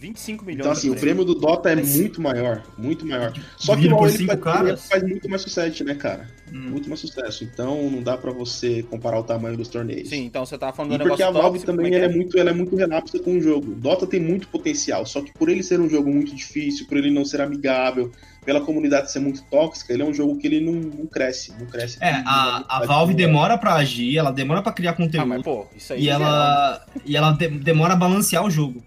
[0.00, 0.60] 25 milhões.
[0.60, 3.32] Então, assim, o prêmio do Dota é muito maior, muito maior.
[3.58, 6.26] Só que o LoL ele faz, faz, muito mais sucesso, né, cara?
[6.50, 6.70] Hum.
[6.70, 7.44] Muito mais sucesso.
[7.44, 10.08] Então, não dá para você comparar o tamanho dos torneios.
[10.08, 12.04] Sim, então você tá falando do e porque a Valve também é, é?
[12.04, 12.08] é?
[12.08, 13.74] muito, ela é muito relapsa com o jogo.
[13.74, 17.10] Dota tem muito potencial, só que por ele ser um jogo muito difícil, por ele
[17.10, 18.10] não ser amigável,
[18.44, 21.66] pela comunidade ser muito tóxica, ele é um jogo que ele não, não cresce, não
[21.66, 21.98] cresce.
[22.00, 25.24] É, a, a Valve demora para agir, ela demora para criar conteúdo.
[25.24, 28.50] Ah, mas, pô, isso aí e, é ela, e ela de, demora a balancear o
[28.50, 28.82] jogo.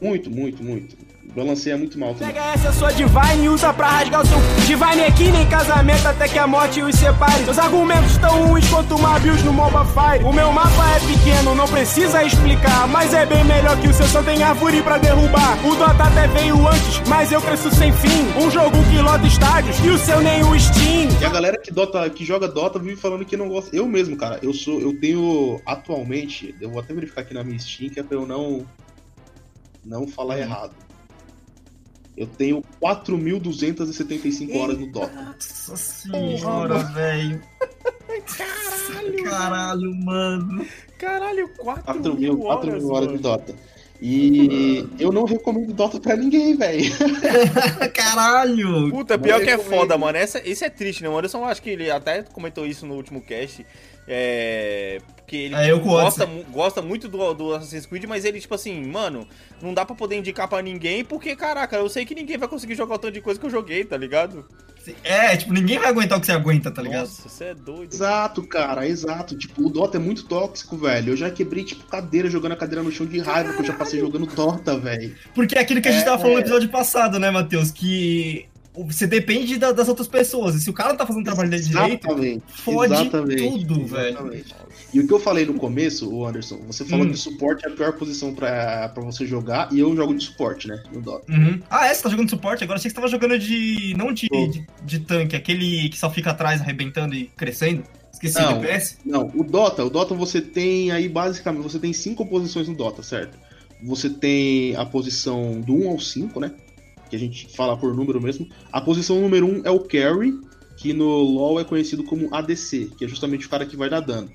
[0.00, 0.96] Muito, muito, muito.
[1.34, 2.34] Balanceia muito mal também.
[2.34, 6.26] Pega essa sua Divine e usa pra rasgar o seu Divine aqui nem casamento até
[6.26, 7.44] que a morte os separe.
[7.44, 10.24] Seus argumentos tão ruins quanto uma build no MOBA Fire.
[10.24, 12.88] O meu mapa é pequeno, não precisa explicar.
[12.88, 15.58] Mas é bem melhor que o seu, só tem árvore pra derrubar.
[15.66, 18.26] O Dota até veio antes, mas eu cresço sem fim.
[18.36, 21.08] Um jogo que lota estádios e o seu nem o Steam.
[21.20, 23.74] E a galera que, Dota, que joga Dota vive falando que não gosta.
[23.76, 24.80] Eu mesmo, cara, eu sou.
[24.80, 26.54] Eu tenho atualmente.
[26.60, 28.64] Eu vou até verificar aqui na minha Steam, que é pra eu não
[29.84, 30.40] não falar uhum.
[30.42, 30.74] errado.
[32.16, 35.12] Eu tenho 4.275 horas no Dota.
[35.12, 37.40] Nossa senhora, velho.
[38.36, 39.24] Caralho.
[39.24, 40.66] Caralho, mano.
[40.98, 43.54] Caralho, 4 mil, horas, 4 mil horas de Dota.
[44.00, 46.84] E eu não recomendo Dota pra ninguém, velho.
[47.92, 48.90] Caralho!
[48.90, 50.16] Puta, pior que é foda, mano.
[50.16, 51.08] Essa, isso é triste, né?
[51.08, 53.66] O Anderson, acho que ele até comentou isso no último cast.
[54.06, 55.00] É.
[55.16, 59.28] Porque ele é, gosta, gosta muito do, do Assassin's Creed, mas ele, tipo assim, mano,
[59.60, 62.74] não dá pra poder indicar pra ninguém, porque, caraca, eu sei que ninguém vai conseguir
[62.74, 64.46] jogar o tanto de coisa que eu joguei, tá ligado?
[65.04, 67.00] É, tipo, ninguém vai aguentar o que você aguenta, tá ligado?
[67.00, 67.92] Nossa, você é doido.
[67.92, 69.36] Exato, cara, exato.
[69.36, 71.12] Tipo, o Dota é muito tóxico, velho.
[71.12, 73.74] Eu já quebrei, tipo, cadeira, jogando a cadeira no chão de raiva, que eu já
[73.74, 75.14] passei jogando Dota, velho.
[75.34, 77.70] Porque é aquilo que a gente é, tava falando no episódio passado, né, Matheus?
[77.70, 78.46] Que
[78.86, 80.54] você depende da- das outras pessoas.
[80.54, 82.06] E se o cara não tá fazendo o trabalho dele direito,
[82.48, 84.44] fode exatamente, tudo, velho.
[84.94, 87.10] E o que eu falei no começo, o Anderson, você falou Hum.
[87.10, 90.68] que suporte é a pior posição pra, pra você jogar, e eu jogo de suporte,
[90.68, 90.80] né?
[90.92, 91.30] No Dota.
[91.30, 91.60] Uhum.
[91.68, 91.94] Ah, é?
[91.94, 92.62] Você tá jogando suporte?
[92.64, 93.94] Agora achei que você tava jogando de.
[93.98, 97.82] Não de, de, de tanque, aquele que só fica atrás arrebentando e crescendo.
[98.12, 98.52] Esqueci Não.
[98.58, 98.98] o DPS.
[99.04, 103.02] Não, o Dota, o Dota você tem aí basicamente, você tem cinco posições no Dota,
[103.02, 103.36] certo?
[103.82, 106.52] Você tem a posição do 1 ao 5, né?
[107.08, 108.48] Que a gente fala por número mesmo.
[108.72, 110.38] A posição número 1 é o Carry,
[110.76, 114.00] que no LoL é conhecido como ADC, que é justamente o cara que vai dar
[114.00, 114.28] dano.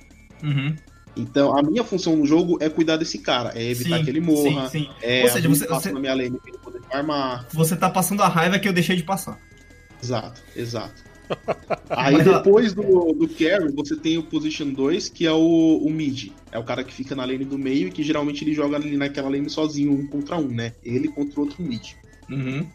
[0.44, 0.76] Uhum.
[1.16, 4.20] Então, a minha função no jogo é cuidar desse cara, é evitar Sim, que ele
[4.20, 4.90] morra, Sim, sim.
[5.02, 7.48] é Ou seja, você- você- na minha lane pra ele poder farmar.
[7.54, 9.40] Você tá passando a raiva que eu deixei de passar.
[10.02, 11.04] Exato, exato.
[11.90, 15.90] Aí Mas, depois do, do carry, você tem o position 2, que é o, o
[15.90, 16.32] mid.
[16.52, 18.98] É o cara que fica na lane do meio e que geralmente ele joga ali
[18.98, 20.74] naquela lane sozinho, um contra um, né?
[20.84, 21.94] Ele contra o outro mid.
[22.30, 22.68] Uhum.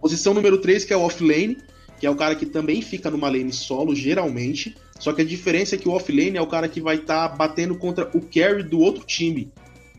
[0.00, 1.58] Posição número 3, que é o offlane,
[2.00, 4.76] que é o cara que também fica numa lane solo, geralmente.
[4.98, 7.76] Só que a diferença é que o offlane é o cara que vai estar batendo
[7.76, 9.52] contra o carry do outro time.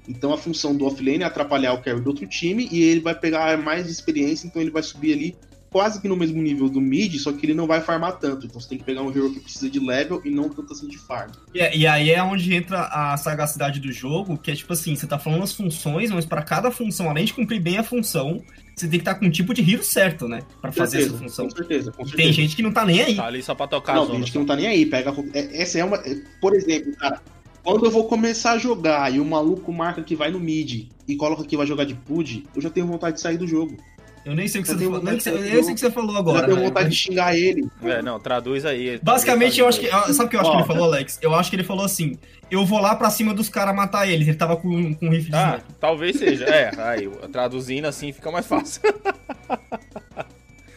[0.07, 3.17] Então a função do offlane é atrapalhar o carry do outro time e ele vai
[3.17, 5.35] pegar mais experiência, então ele vai subir ali
[5.73, 8.45] quase que no mesmo nível do mid, só que ele não vai farmar tanto.
[8.45, 10.87] Então você tem que pegar um hero que precisa de level e não tanto assim
[10.87, 11.31] de farm.
[11.53, 15.07] E, e aí é onde entra a sagacidade do jogo, que é tipo assim, você
[15.07, 18.41] tá falando as funções, mas pra cada função, além de cumprir bem a função,
[18.75, 20.41] você tem que estar com um tipo de hero certo, né?
[20.61, 21.47] Pra Com fazer certeza, essa função.
[21.49, 22.23] Com certeza, com E certeza.
[22.23, 23.15] tem gente que não tá nem aí.
[23.15, 24.85] Tá ali só pra tocar Não, tem gente que não tá nem aí.
[24.85, 25.97] Pega, é- essa é uma.
[25.97, 27.21] é, Por exemplo, cara,
[27.63, 31.15] quando eu vou começar a jogar e o maluco marca que vai no mid e
[31.15, 33.77] coloca que vai jogar de PUD, eu já tenho vontade de sair do jogo.
[34.25, 35.05] Eu nem sei o que Eu você tenho falou.
[35.05, 36.45] Nem sei, de eu sei que você falou Eu já agora.
[36.45, 36.67] tenho velho.
[36.69, 37.67] vontade de xingar ele.
[37.83, 38.97] É, não, traduz aí.
[39.03, 39.89] Basicamente, eu acho que.
[39.89, 40.13] Aí.
[40.13, 41.19] Sabe o que eu acho que ele falou, Alex?
[41.21, 42.17] Eu acho que ele falou assim:
[42.49, 44.27] eu vou lá pra cima dos caras matar eles.
[44.27, 45.75] Ele tava com, com um rifle de Ah, sniper.
[45.79, 46.45] talvez seja.
[46.45, 48.81] É, aí, traduzindo assim fica mais fácil.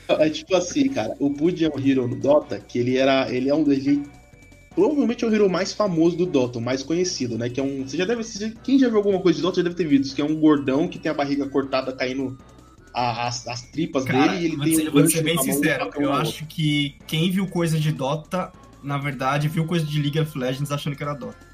[0.09, 3.29] É tipo assim, cara, o Pud é um hero no Dota, que ele era.
[3.29, 3.69] Ele é um.
[3.71, 4.05] Ele,
[4.73, 7.49] provavelmente é o hero mais famoso do Dota, o mais conhecido, né?
[7.51, 7.83] Que é um.
[7.87, 8.23] Você já deve.
[8.23, 10.37] você quem já viu alguma coisa de Dota já deve ter visto, que é um
[10.39, 12.39] gordão que tem a barriga cortada caindo
[12.97, 15.39] a- as, as tripas Cara, dele e ele vou tem ser, um vou ser bem
[15.39, 15.91] sincero.
[15.97, 18.51] Eu acho que quem viu coisa de Dota,
[18.83, 21.47] na verdade, viu coisa de League of Legends achando que era Dota.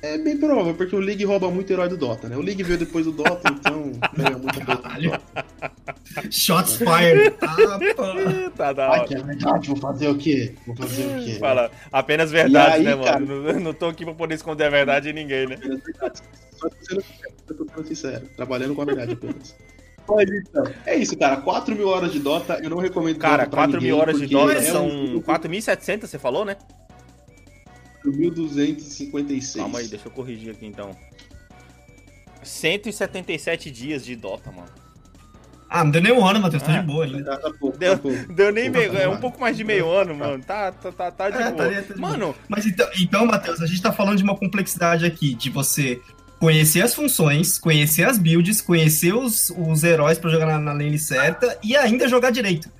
[0.00, 2.36] É bem provável, porque o League rouba muito herói do Dota, né?
[2.36, 5.10] O League veio depois do Dota, então pega muita coisa do.
[5.10, 6.30] Dota.
[6.30, 7.34] Shots fired.
[7.40, 8.50] Ah, pô.
[8.56, 9.04] tá da Ah, hora.
[9.08, 10.54] que é verdade, vou fazer o quê?
[10.64, 11.36] Vou fazer o quê?
[11.40, 13.18] Fala, apenas verdade, aí, né, cara?
[13.18, 13.52] mano?
[13.54, 15.56] Não, não tô aqui pra poder esconder a verdade de ninguém, né?
[16.56, 17.04] Só tô sendo,
[17.48, 19.56] eu tô sendo sincero, trabalhando com a verdade apenas.
[20.08, 21.36] Mas então, é isso, cara.
[21.38, 24.26] 4 mil horas de Dota, eu não recomendo Cara, Dota pra 4 mil horas de
[24.26, 26.56] Dota é são um 4.700, você falou, né?
[28.04, 29.56] 1256.
[29.56, 30.90] Calma aí, deixa eu corrigir aqui então.
[32.42, 34.68] 177 dias de Dota, mano.
[35.70, 36.62] Ah, não deu nem um ano, Matheus.
[36.62, 37.22] Tô Ah, de boa ainda.
[37.24, 38.32] Tá, tá pouco, Deu- tá pouco.
[38.32, 40.42] Deu nem Tá meio, é um pouco mais de meio ano, mano.
[40.42, 41.68] Tá, tá, tá, tá de É, boa.
[41.70, 45.04] tá- tá de Mano, Mas então, então, Matheus, a gente tá falando de uma complexidade
[45.04, 46.00] aqui, de você
[46.38, 50.98] conhecer as funções, conhecer as builds, conhecer os, os heróis pra jogar na, na lane
[50.98, 52.70] certa e ainda jogar direito.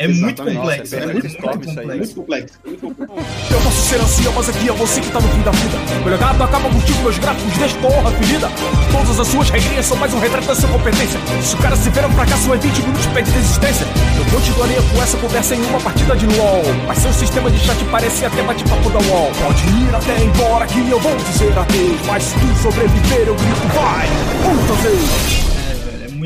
[0.00, 2.14] É muito complexo, Nossa, é é muito, complexo.
[2.14, 2.58] complexo.
[2.64, 3.18] Muito complexo.
[3.50, 5.76] Eu posso ser ancião, mas aqui é você que tá no fim da vida.
[6.04, 8.48] Meu legado acaba contigo, meus gráficos tua honra ferida.
[8.92, 11.18] Todas as suas regrinhas são mais um retrato da sua competência.
[11.42, 13.86] Se o cara se vira um fracasso, em 20 minutos pede desistência.
[14.16, 16.62] Eu continuaria com essa conversa em uma partida de LOL.
[16.86, 19.32] Mas seu sistema de chat parece até bate-papo da UOL.
[19.42, 22.00] Pode ir até embora que eu vou dizer adeus.
[22.06, 24.06] Mas se tu sobreviver, eu grito vai,
[24.48, 25.57] outra vez.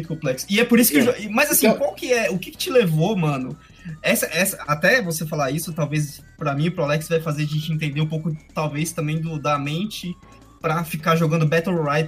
[0.03, 0.47] É, é muito complexo.
[0.49, 0.99] E é por isso que.
[0.99, 1.03] É.
[1.03, 2.31] jo- Mas assim, Então- qual que é.
[2.31, 3.57] O que, que te levou, mano?
[4.03, 7.47] Essa, essa, até você falar isso, talvez pra mim e pro Alex vai fazer a
[7.47, 10.15] gente entender um pouco, talvez, também do, da mente
[10.61, 12.07] pra ficar jogando Battle Royale,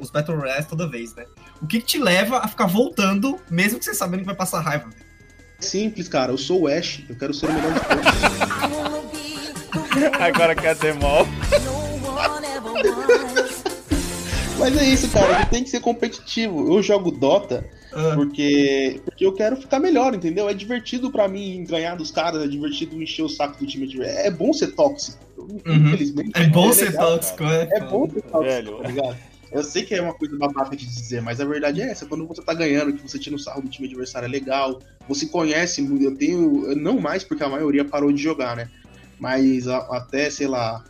[0.00, 1.26] os Battle Royale toda vez, né?
[1.60, 4.60] O que, que te leva a ficar voltando, mesmo que você sabendo que vai passar
[4.60, 4.88] raiva?
[5.60, 6.32] Simples, cara.
[6.32, 8.06] Eu sou o Ash, eu quero ser o melhor de todos.
[10.20, 11.26] agora quer ter mal.
[14.62, 15.44] Mas é isso, cara.
[15.46, 16.74] Tem que ser competitivo.
[16.74, 20.48] Eu jogo Dota Ah, porque, porque eu quero ficar melhor, entendeu?
[20.48, 24.02] É divertido pra mim ganhar dos caras, é divertido encher o saco do time de.
[24.02, 25.18] É bom ser tóxico.
[25.66, 26.30] Infelizmente.
[26.34, 27.68] é bom ser legal, tóxico, é.
[27.72, 28.76] É bom ser tóxico, Velho.
[28.78, 29.16] tá ligado?
[29.50, 32.06] Eu sei que é uma coisa babaca de dizer, mas a verdade é essa.
[32.06, 34.80] Quando você tá ganhando, que você tira o sarro do time adversário é legal.
[35.06, 36.74] Você conhece, eu tenho.
[36.76, 38.70] Não mais, porque a maioria parou de jogar, né?
[39.18, 40.82] Mas a- até, sei lá,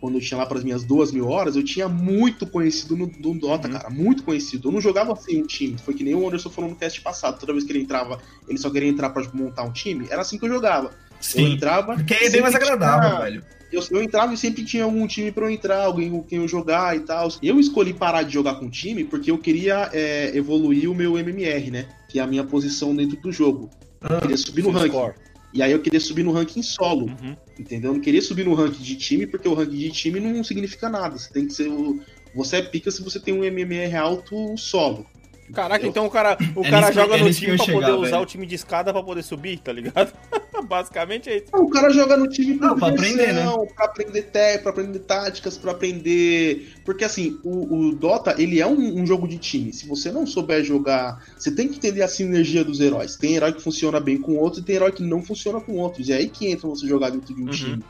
[0.00, 3.38] quando eu tinha lá pras minhas duas mil horas, eu tinha muito conhecido no, no
[3.38, 3.74] Dota, Uhum.
[3.74, 3.90] cara.
[3.90, 4.68] Muito conhecido.
[4.68, 5.76] Eu não jogava assim um time.
[5.78, 7.38] Foi que nem o Anderson falou no cast passado.
[7.40, 10.06] Toda vez que ele entrava, ele só queria entrar pra montar um time.
[10.10, 10.88] Era assim que eu jogava.
[10.88, 11.54] Eu Sim.
[11.54, 11.94] entrava.
[11.96, 13.44] Porque é bem mais agradável, tinha- velho.
[13.72, 16.46] eu, eu entrava e sempre tinha algum time pra eu entrar, alguém com quem eu
[16.46, 17.28] jogar e tal.
[17.42, 21.70] Eu escolhi parar de jogar com time porque eu queria é, evoluir o meu MMR,
[21.70, 21.86] né?
[22.08, 23.70] Que é a minha posição dentro do jogo.
[24.08, 24.88] Eu queria subir no ranking.
[24.90, 25.14] score.
[25.52, 27.06] E aí eu queria subir no ranking solo.
[27.06, 27.36] Uhum.
[27.58, 27.90] Entendeu?
[27.90, 30.88] Eu não queria subir no ranking de time, porque o ranking de time não significa
[30.88, 31.18] nada.
[31.18, 32.00] Você tem que ser o.
[32.34, 35.06] Você é pica se você tem um MMR alto solo.
[35.52, 37.64] Caraca, então o cara, o É cara que- joga é no nisso que time eu
[37.64, 38.22] pra ia poder chegar, usar velho.
[38.22, 40.12] o time de escada pra poder subir, tá ligado?
[40.68, 41.46] Basicamente é isso.
[41.52, 43.44] Ah, O cara joga no time pra, Não, pra aprender, né?
[43.74, 46.72] Pra aprender té, pra aprender táticas, pra aprender.
[46.84, 49.72] Porque assim, o, o Dota, ele é um, um jogo de time.
[49.72, 53.16] Se você não souber jogar, você tem que entender a sinergia dos heróis.
[53.16, 56.08] Tem herói que funciona bem com outros e tem herói que não funciona com outros.
[56.08, 57.50] E é aí que entra você jogar dentro de um Uhum.
[57.52, 57.84] time.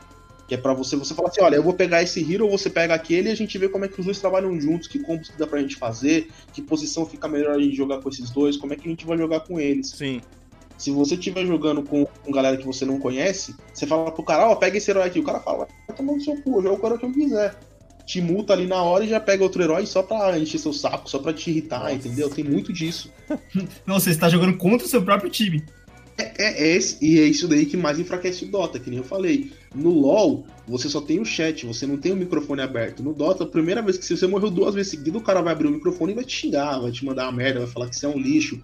[0.47, 2.93] Que é pra você, você falar assim, olha, eu vou pegar esse hero, você pega
[2.93, 5.37] aquele e a gente vê como é que os dois trabalham juntos, que combos que
[5.37, 8.71] dá pra gente fazer, que posição fica melhor a gente jogar com esses dois, como
[8.71, 9.89] é que a gente vai jogar com eles.
[9.89, 10.21] Sim.
[10.77, 14.47] Se você estiver jogando com, com galera que você não conhece, você fala pro cara,
[14.47, 15.19] ó, pega esse herói aqui.
[15.19, 17.55] O cara fala, vai tomar no seu cu, com o herói que eu quiser.
[18.05, 21.09] Te multa ali na hora e já pega outro herói só pra encher seu saco,
[21.09, 21.95] só pra te irritar, Nossa.
[21.95, 22.29] entendeu?
[22.29, 23.11] Tem muito disso.
[23.85, 25.65] Não, você está jogando contra o seu próprio time.
[26.17, 29.05] É, é esse, e é isso daí que mais enfraquece o Dota, que nem eu
[29.05, 29.51] falei.
[29.75, 33.03] No LoL, você só tem o chat, você não tem o microfone aberto.
[33.03, 35.53] No Dota, a primeira vez que se você morreu duas vezes seguidas, o cara vai
[35.53, 37.95] abrir o microfone e vai te xingar, vai te mandar uma merda, vai falar que
[37.95, 38.59] você é um lixo.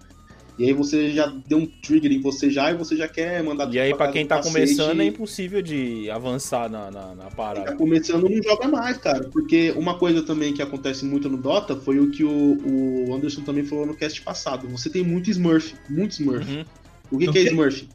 [0.56, 3.72] E aí você já deu um trigger em você já e você já quer mandar
[3.74, 7.66] E aí, casa quem tá começando, é impossível de avançar na, na, na Quem parada.
[7.66, 9.28] tá começando não joga mais, cara.
[9.30, 13.42] Porque uma coisa também que acontece muito no Dota foi o que o, o Anderson
[13.42, 14.68] também falou no cast passado.
[14.68, 16.48] Você tem muito Smurf, muito Smurf.
[16.48, 16.64] Uhum.
[17.10, 17.42] O que, que é?
[17.44, 17.88] Smurf?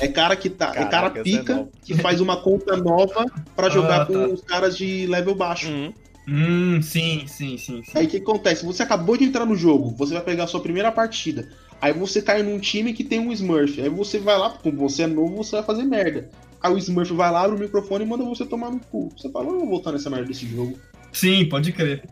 [0.00, 0.70] É cara que tá.
[0.70, 1.68] é cara Caraca, é pica nova.
[1.84, 3.24] que faz uma conta nova
[3.54, 4.26] pra jogar Ah, com tá.
[4.28, 5.68] os caras de level baixo.
[5.68, 5.92] Uhum.
[6.28, 7.82] Hum, sim, sim, sim.
[7.84, 7.92] sim.
[7.94, 8.64] Aí o que acontece?
[8.66, 11.48] Você acabou de entrar no jogo, você vai pegar a sua primeira partida.
[11.80, 13.80] Aí você cai num time que tem um Smurf.
[13.80, 16.28] Aí você vai lá, como você é novo, você vai fazer merda.
[16.60, 19.08] Aí o Smurf vai lá, abre o microfone e manda você tomar no cu.
[19.16, 20.76] Você fala, eu não vou voltar nessa merda desse jogo.
[21.12, 22.02] Sim, pode crer.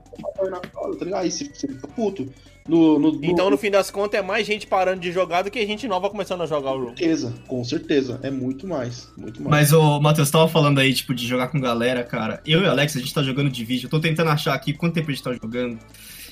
[1.16, 2.32] Aí você, você fica puto.
[2.66, 5.50] No, no, no- Então, no fim das contas, é mais gente parando de jogar do
[5.50, 6.96] que gente nova começando a jogar o jogo.
[6.96, 8.18] certeza, com certeza.
[8.22, 9.12] É muito mais.
[9.18, 9.50] Muito mais.
[9.50, 12.40] Mas, ô, Matheus, tava falando aí, tipo, de jogar com galera, cara.
[12.46, 13.86] Eu e o Alex, a gente tá jogando de vídeo.
[13.86, 15.78] Eu tô tentando achar aqui quanto tempo a gente tá jogando.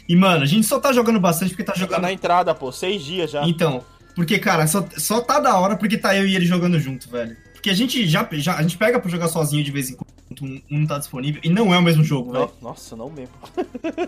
[0.09, 2.01] E, mano, a gente só tá jogando bastante porque tá Tá jogando.
[2.03, 3.47] na entrada, pô, seis dias já.
[3.47, 3.85] Então,
[4.17, 7.37] porque, cara, só, só tá da hora porque tá eu e ele jogando junto, velho.
[7.53, 10.11] Porque a gente já, já a gente pega pra jogar sozinho de vez em quando,
[10.43, 12.51] um um não tá disponível, e não é o mesmo jogo, velho.
[12.61, 13.35] No- Nossa, não mesmo.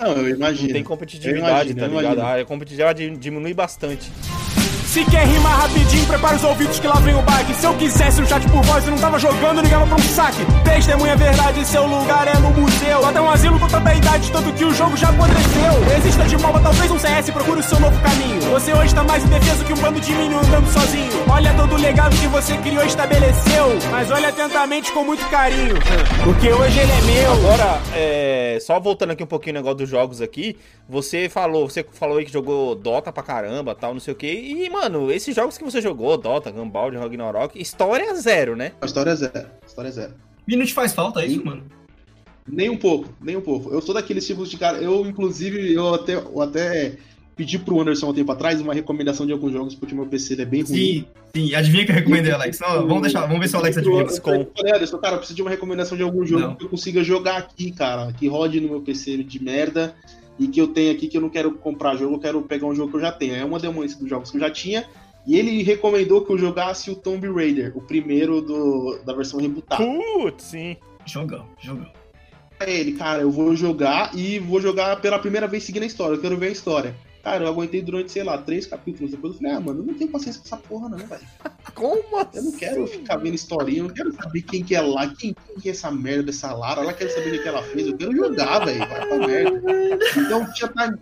[0.00, 0.72] Não, eu Não imagino.
[0.72, 2.14] tem Eu competitividade, imagino, tá ligado?
[2.18, 2.42] imagino.
[2.42, 4.10] A competitividade diminui bastante.
[4.90, 7.54] Se quer rimar rapidinho, prepara os ouvidos que lá vem o baque.
[7.54, 10.44] Se eu quisesse um chat por voz e não tava jogando, ligava pra um saque.
[10.64, 13.06] Testemunha verdade, seu lugar é no museu.
[13.06, 15.84] Até um asilo com tanta idade, tanto que o jogo já apodreceu.
[15.94, 18.40] Resista de moba, talvez um CS, procure o seu novo caminho.
[18.50, 21.24] Você hoje tá mais indefeso que um bando de menino andando sozinho.
[21.30, 23.78] Olha todo o legado que você criou e estabeleceu.
[23.92, 25.76] Mas olha atentamente com muito carinho.
[26.24, 27.32] Porque hoje ele é meu.
[27.34, 30.56] Agora, é, só voltando aqui um pouquinho no negócio dos jogos aqui,
[30.88, 34.26] você falou, você falou aí que jogou Dota pra caramba, tal, não sei o que.
[34.26, 34.79] E, mano,
[35.12, 38.72] esses jogos que você jogou, Dota, Gumball, Ragnarok, história zero, né?
[38.80, 39.46] A história é zero.
[39.66, 40.14] História é zero.
[40.46, 41.44] E não te faz falta isso, Sim.
[41.44, 41.62] mano?
[42.46, 43.72] Nem um pouco, nem um pouco.
[43.72, 44.78] Eu sou daqueles tipos de cara.
[44.78, 46.96] Eu, inclusive, eu até, eu até
[47.36, 50.34] pedi pro Anderson há um tempo atrás uma recomendação de alguns jogos, porque meu PC
[50.34, 50.74] ele é bem ruim.
[50.74, 51.54] Sim, sim.
[51.54, 52.58] Adivinha que eu recomendei, Alex?
[52.60, 54.02] Não, vamos deixar, vamos ver se o Alex adivinha.
[54.02, 56.54] Eu falei, Anderson, cara, eu preciso de uma recomendação de algum jogo Não.
[56.54, 58.12] que eu consiga jogar aqui, cara.
[58.12, 59.94] Que rode no meu PC de merda
[60.40, 62.74] e que eu tenho aqui que eu não quero comprar jogo, eu quero pegar um
[62.74, 63.34] jogo que eu já tenho.
[63.34, 64.88] É uma demônio dos jogos que eu já tinha.
[65.26, 69.84] E ele recomendou que eu jogasse o Tomb Raider, o primeiro do, da versão rebutada.
[69.84, 70.78] Putz, sim.
[71.04, 71.86] Jogão, jogão.
[72.58, 76.14] Aí ele, cara, eu vou jogar e vou jogar pela primeira vez seguindo a história,
[76.14, 76.96] eu quero ver a história.
[77.22, 79.10] Cara, eu aguentei durante, sei lá, três capítulos.
[79.10, 81.20] Depois eu falei, ah, mano, eu não tenho paciência com essa porra, não, velho.
[81.74, 82.38] Como assim?
[82.38, 85.34] Eu não quero ficar vendo historinha, eu não quero saber quem que é lá, quem,
[85.34, 87.96] quem que é essa merda dessa Lara, ela quer saber o que ela fez, eu
[87.96, 88.78] quero jogar, velho.
[88.78, 89.98] Vai pra merda.
[90.16, 90.94] Então tinha tá.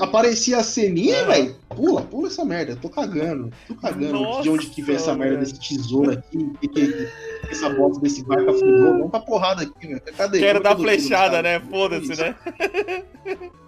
[0.00, 1.54] Aparecia a ceninha, velho.
[1.68, 2.72] Pula, pula essa merda.
[2.72, 3.52] Eu tô cagando.
[3.68, 4.12] Tô cagando.
[4.14, 6.50] Nossa, de onde que vem essa merda desse tesouro aqui?
[6.62, 7.08] Que, que,
[7.50, 8.92] essa bosta desse barco afundou?
[8.94, 10.02] Vamos pra porrada aqui, velho.
[10.16, 10.38] Cadê?
[10.38, 11.60] Quero é dar flechada, né?
[11.60, 12.22] Foda-se, Isso.
[12.22, 12.34] né?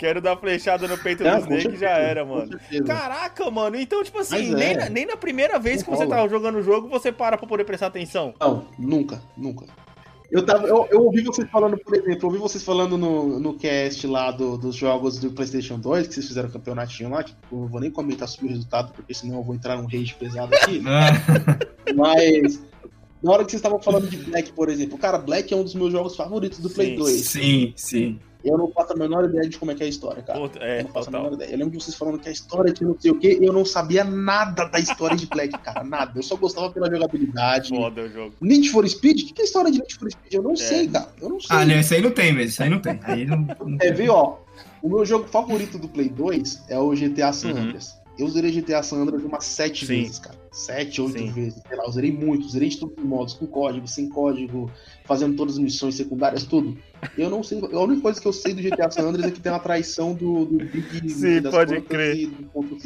[0.00, 2.58] Quero dar flechada no peito do Snake e já era, mano.
[2.86, 3.76] Caraca, mano.
[3.76, 4.76] Então, tipo assim, Mas nem, é.
[4.78, 7.64] na, nem na primeira vez que você tava jogando o jogo, você para pra poder
[7.64, 8.32] prestar atenção.
[8.40, 9.66] Não, nunca, nunca.
[10.32, 13.52] Eu, tava, eu, eu ouvi vocês falando, por exemplo, eu ouvi vocês falando no, no
[13.58, 17.58] cast lá do- dos jogos do PlayStation 2, que vocês fizeram campeonatinho lá, que eu
[17.58, 20.54] não vou nem comentar sobre o resultado, porque senão eu vou entrar num rage pesado
[20.54, 20.80] aqui.
[20.88, 21.10] Ah,
[21.94, 22.62] Mas
[23.22, 25.74] na hora que vocês estavam falando de Black, por exemplo, cara, Black é um dos
[25.74, 27.12] meus jogos favoritos do Play Sim, 2.
[27.26, 28.20] sim, sim.
[28.44, 30.38] Eu não faço a menor ideia de como é que é a história, cara.
[30.40, 31.22] Puta, é, eu não faço a total.
[31.24, 31.50] menor ideia.
[31.52, 33.64] Eu lembro de vocês falando que a história de não sei o que, eu não
[33.64, 35.84] sabia nada da história de Black, cara.
[35.84, 36.12] Nada.
[36.16, 37.68] Eu só gostava pela jogabilidade.
[37.68, 38.34] Foda o jogo.
[38.40, 39.20] Need for Speed?
[39.20, 40.32] O que que é a história de Need for Speed?
[40.34, 40.56] Eu não É.
[40.56, 41.08] sei, cara.
[41.20, 41.56] Eu não sei.
[41.56, 42.48] Ah, não, isso aí não tem mesmo.
[42.50, 42.98] Isso aí não tem.
[43.02, 44.38] Aí não, não É, viu, ó.
[44.82, 47.58] O meu jogo favorito do Play 2 é o GTA San Uhum.
[47.58, 47.99] Andreas.
[48.20, 50.02] Eu zerei GTA San Andreas umas sete Sim.
[50.02, 50.38] vezes, cara.
[50.52, 51.32] Sete, oito Sim.
[51.32, 51.62] vezes.
[51.66, 52.48] Sei lá, eu zerei muito.
[52.48, 54.70] Zerei de todos os modos, com código, sem código,
[55.06, 56.76] fazendo todas as missões secundárias, tudo.
[57.16, 57.58] Eu não sei.
[57.60, 60.12] A única coisa que eu sei do GTA San Andreas é que tem uma traição
[60.12, 62.16] do, do Big Sim, das pode crer.
[62.16, 62.76] E, do ponto.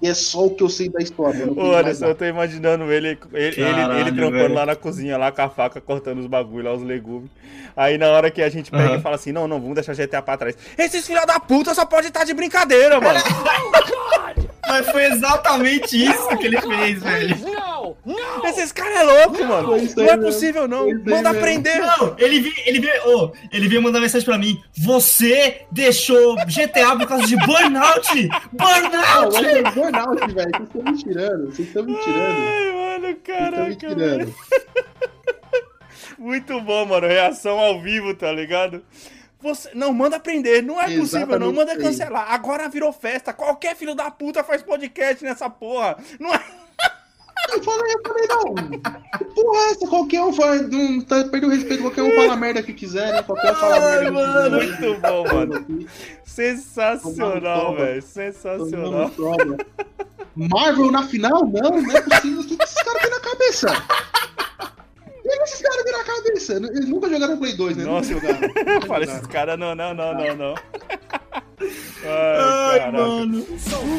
[0.00, 1.50] E é só o que eu sei da história.
[1.50, 4.54] Ô, Anderson, eu tô imaginando ele, ele, ele, Caralho, ele trampando velho.
[4.54, 7.30] lá na cozinha, lá com a faca, cortando os bagulho lá, os legumes.
[7.76, 8.96] Aí na hora que a gente pega Aham.
[8.98, 10.56] e fala assim, não, não, vamos deixar GTA pra trás.
[10.78, 13.20] Esses filha da puta só pode estar de brincadeira, mano.
[14.68, 17.36] Mas foi exatamente isso que ele fez, velho.
[18.44, 19.76] Esses caras é louco, mano.
[19.76, 20.86] Isso aí Não é possível, não.
[20.88, 21.28] Manda mesmo.
[21.28, 21.78] aprender.
[21.78, 24.60] Não, ele veio, ele veio, ô, ele veio mandar mensagem pra mim.
[24.76, 28.28] Você deixou GTA por causa de burnout!
[28.28, 29.42] Não, Burnout!
[29.42, 30.50] mas é burnout, velho.
[30.58, 31.46] Vocês estão me tirando.
[31.46, 32.18] Vocês estão me tirando.
[32.18, 34.34] Ai, mano, Vocês estão me caraca, tirando.
[36.18, 37.06] Muito bom, mano.
[37.06, 38.82] Reação ao vivo, tá ligado?
[39.46, 39.70] Você...
[39.74, 40.60] Não, manda aprender.
[40.60, 41.50] Não é possível, não.
[41.50, 42.32] Exatamente Manda cancelar.
[42.32, 43.32] Agora virou festa.
[43.32, 45.96] Qualquer filho da puta faz podcast nessa porra.
[46.18, 46.42] Não é.
[47.52, 48.54] Eu falei, eu falei, não.
[49.34, 49.86] Porra é essa?
[49.86, 50.68] Qualquer um faz.
[50.68, 53.22] Não, tá, perde o respeito, qualquer um fala a merda que quiser, né?
[53.22, 54.80] Qualquer um fala a merda que mano, quiser.
[54.80, 55.88] muito bom, mano.
[56.24, 58.02] Sensacional, velho.
[58.02, 59.12] Sensacional.
[60.34, 61.46] Marvel na final?
[61.46, 62.40] Não, não é possível.
[62.40, 63.66] O que esses caras têm na cabeça?
[65.26, 66.52] Que, que esses caras têm na cabeça?
[66.54, 67.84] Eles nunca jogaram Play 2, né?
[67.84, 68.14] Nossa.
[68.14, 68.80] Nunca jogaram.
[68.86, 70.54] Fala esses caras, não, não, não, não, não.
[72.04, 73.44] Ai, Ai, mano.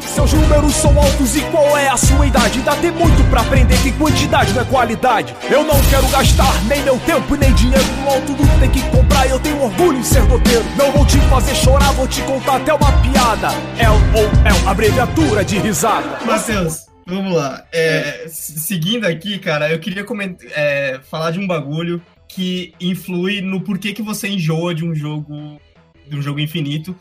[0.02, 2.60] Seus números são altos e qual é a sua idade?
[2.60, 5.36] Ainda tem muito pra aprender que quantidade não é qualidade.
[5.50, 8.82] Eu não quero gastar nem meu tempo e nem dinheiro no alto do tem que
[8.90, 9.28] comprar.
[9.30, 10.64] Eu tenho orgulho em ser doteiro.
[10.78, 13.50] Não vou te fazer chorar, vou te contar até uma piada.
[13.78, 16.20] L-O-L, abreviatura de risada.
[16.26, 17.66] Matheus, vamos lá.
[17.72, 23.62] É, seguindo aqui, cara, eu queria coment- é, falar de um bagulho que influi no
[23.62, 25.60] porquê que você enjoa de um jogo
[26.08, 26.96] de um jogo infinito,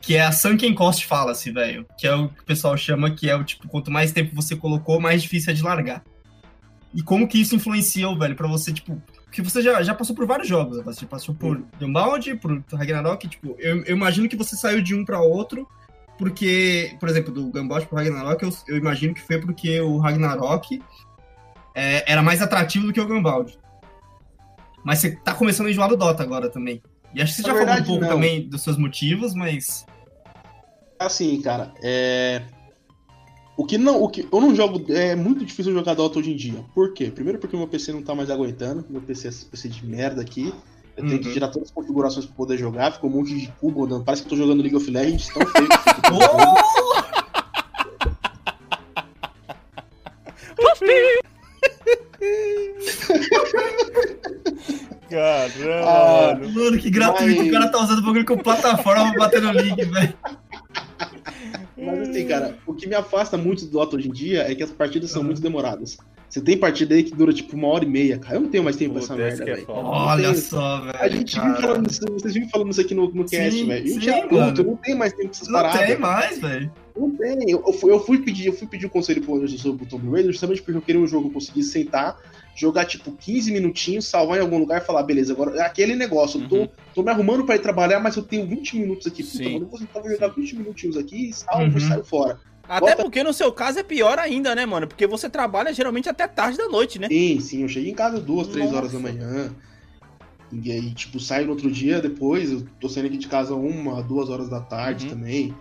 [0.00, 1.86] que é a sunken cost fallacy, velho.
[1.98, 4.54] Que é o que o pessoal chama que é o tipo, quanto mais tempo você
[4.54, 6.04] colocou, mais difícil é de largar.
[6.94, 9.02] E como que isso influenciou, velho, pra você, tipo,
[9.32, 13.56] que você já, já passou por vários jogos, você passou por Gunbound, por Ragnarok, tipo,
[13.58, 15.66] eu, eu imagino que você saiu de um pra outro
[16.22, 20.80] porque, por exemplo, do Gunbound pro Ragnarok, eu, eu imagino que foi porque o Ragnarok
[21.74, 23.58] é, era mais atrativo do que o Gunbound.
[24.84, 26.80] Mas você tá começando a enjoar do Dota agora também.
[27.12, 28.08] E acho que você Na já falou um verdade, pouco não.
[28.10, 29.84] também dos seus motivos, mas.
[30.96, 32.42] Assim, cara, é.
[33.56, 34.00] O que não.
[34.00, 34.28] O que...
[34.32, 34.84] Eu não jogo.
[34.92, 36.64] É muito difícil jogar Dota hoje em dia.
[36.72, 37.10] Por quê?
[37.10, 38.86] Primeiro porque meu PC não tá mais aguentando.
[38.88, 40.54] Meu PC é esse PC de merda aqui.
[40.96, 41.22] Eu tenho Uhum.
[41.22, 42.92] que tirar todas as configurações pra poder jogar.
[42.92, 44.04] Ficou um monte de cubo andando.
[44.04, 45.28] Parece que eu tô jogando League of Legends.
[45.28, 46.02] Tão feio que fica.
[55.08, 56.52] Caramba, Ah, mano.
[56.54, 57.38] Mano, que gratuito.
[57.38, 60.14] Mas- O cara tá usando o bagulho como plataforma pra bater no link, velho.
[61.76, 64.62] Mas assim, cara, o que me afasta muito do Dota hoje em dia é que
[64.62, 65.98] as partidas são muito demoradas.
[66.32, 68.36] Você tem partida aí que dura tipo uma hora e meia, cara.
[68.36, 69.66] Eu não tenho mais tempo pra essa merda, é velho.
[69.66, 69.80] foda.
[69.80, 70.98] Olha tem- só, velho.
[70.98, 71.60] A gente vive cara.
[71.60, 73.86] falando isso, vocês vivem falando isso aqui no, no cast, velho.
[73.86, 75.86] Eu já adulto, não tenho mais tempo pra essas Não paradas.
[75.86, 76.72] tem mais, velho.
[76.96, 77.50] Não tem.
[77.50, 79.86] Eu, eu fui, eu fui pedir, eu fui pedir o conselho pro Anderson sobre o
[79.86, 82.16] Tomb Raider justamente porque eu queria um jogo que eu conseguisse sentar,
[82.56, 86.40] jogar tipo 15 minutinhos, salvar em algum lugar e falar, beleza, agora é aquele negócio,
[86.40, 86.68] eu tô, Uhum.
[86.94, 89.22] tô me arrumando pra ir trabalhar, mas eu tenho 20 minutos aqui.
[89.22, 89.52] Puta, Sim.
[89.52, 91.76] mano, eu vou sentar, vou jogar 20 minutinhos aqui, salvo Uhum.
[91.76, 92.38] e saio fora.
[92.72, 94.86] Até Bota- porque no seu caso é pior ainda, né, mano?
[94.86, 97.06] Porque você trabalha geralmente até tarde da noite, né?
[97.08, 98.78] Sim, sim, eu cheguei em casa duas, três Nossa.
[98.78, 99.54] horas da manhã.
[100.50, 104.02] E aí, tipo, saio no outro dia depois, eu tô saindo aqui de casa uma,
[104.02, 105.10] duas horas da tarde Uhum.
[105.10, 105.54] também.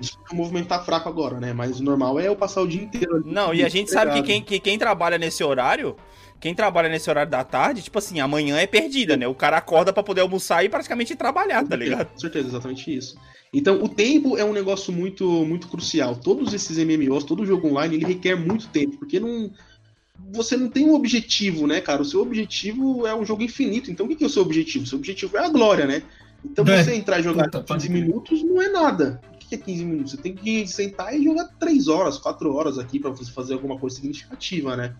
[0.00, 1.52] Isso porque o movimento tá fraco agora, né?
[1.52, 3.32] Mas o normal é eu passar o dia inteiro ali.
[3.32, 5.96] Não, e a gente sabe que quem, que quem trabalha nesse horário,
[6.40, 9.26] quem trabalha nesse horário da tarde, tipo assim, amanhã é perdida, né?
[9.26, 12.08] O cara acorda pra poder almoçar e praticamente trabalhar, tá ligado?
[12.08, 13.16] Com certeza, exatamente isso.
[13.52, 16.16] Então, o tempo é um negócio muito, muito crucial.
[16.16, 19.50] Todos esses MMOs, todo jogo online, ele requer muito tempo, porque não.
[20.32, 22.02] Você não tem um objetivo, né, cara?
[22.02, 23.90] O seu objetivo é um jogo infinito.
[23.90, 24.84] Então, o que é o seu objetivo?
[24.84, 26.02] O seu objetivo é a glória, né?
[26.44, 26.82] Então, É.
[26.82, 28.06] você entrar e jogar Puta, pode 15 crer.
[28.08, 29.20] minutos não é nada.
[29.44, 30.12] O que é 15 minutos?
[30.12, 33.78] Você tem que sentar e jogar 3 horas, 4 horas aqui pra você fazer alguma
[33.78, 34.94] coisa significativa, né?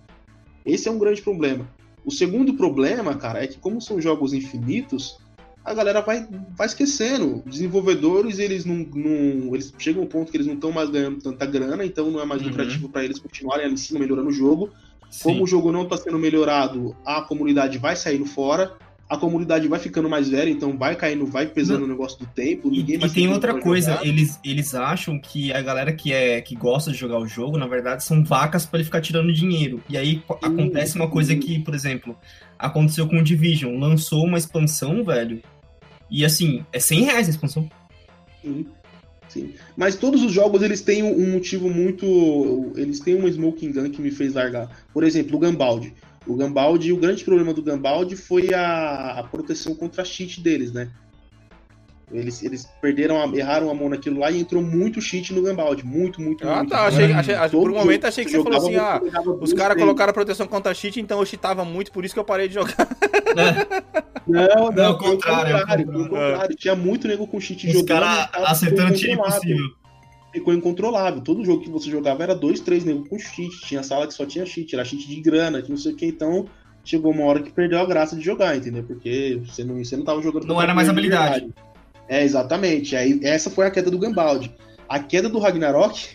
[0.66, 1.66] Esse é um grande problema.
[2.04, 5.18] O segundo problema, cara, é que como são jogos infinitos,
[5.64, 7.42] a galera vai, vai esquecendo.
[7.46, 11.46] Desenvolvedores, eles não, não- Eles chegam ao ponto que eles não estão mais ganhando tanta
[11.46, 12.48] grana, então não é mais Uhum.
[12.48, 14.70] lucrativo pra eles continuarem ali em cima melhorando o jogo.
[15.10, 15.22] Sim.
[15.22, 18.76] Como o jogo não tá sendo melhorado, a comunidade vai saindo fora.
[19.14, 21.86] A comunidade vai ficando mais velha, então vai caindo, vai pesando Não.
[21.86, 22.68] o negócio do tempo.
[22.68, 24.06] E, Ninguém e mais tem outra coisa, jogar.
[24.06, 27.66] eles, eles acham que a galera que, é, que gosta de jogar o jogo, na
[27.66, 29.82] verdade, são vacas pra ele ficar tirando dinheiro.
[29.88, 32.16] E aí acontece uma coisa que, por exemplo,
[32.58, 35.42] aconteceu com o Division, lançou uma expansão, velho,
[36.10, 37.68] e assim, é 100 reais a expansão.
[38.42, 38.66] Sim,
[39.28, 39.54] sim.
[39.76, 42.72] Mas todos os jogos eles têm um um motivo muito.
[42.76, 44.68] Eles têm uma smoking gun que me fez largar.
[44.92, 45.94] Por exemplo, o Gambaldi.
[46.26, 50.88] O Gambaldi, o grande problema do Gambaldi foi a, a proteção contra cheat deles, né?
[52.12, 55.84] Eles, eles perderam, a- erraram a mão naquilo lá e entrou muito cheat no Gambaldi.
[55.84, 56.70] Muito, muito, Ah, muito.
[56.70, 56.86] tá.
[56.86, 59.00] Achei, achei, Todo por um momento achei que você falou assim: ah,
[59.40, 62.46] os caras colocaram proteção contra cheat, então eu cheatava muito, por isso que eu parei
[62.48, 62.74] de jogar.
[64.26, 65.86] Não, Não, não, contrário, contrário.
[65.86, 66.08] contrário.
[66.08, 66.56] contrário.
[66.56, 67.88] Tinha muito nego com cheat Os jogando.
[68.00, 69.66] caras e tava acertando tiro impossível.
[70.34, 71.20] Ficou incontrolável.
[71.20, 73.60] Todo jogo que você jogava era dois, três nego com cheat.
[73.60, 76.06] Tinha sala que só tinha cheat, era cheat de grana, que não sei o que.
[76.06, 76.46] Então
[76.84, 78.82] chegou uma hora que perdeu a graça de jogar, entendeu?
[78.82, 80.46] Porque você não, você não tava jogando.
[80.46, 81.48] Não era mais habilidade.
[82.08, 82.96] É, exatamente.
[82.96, 84.52] Aí essa foi a queda do Gambaldi.
[84.88, 86.08] A queda do Ragnarok,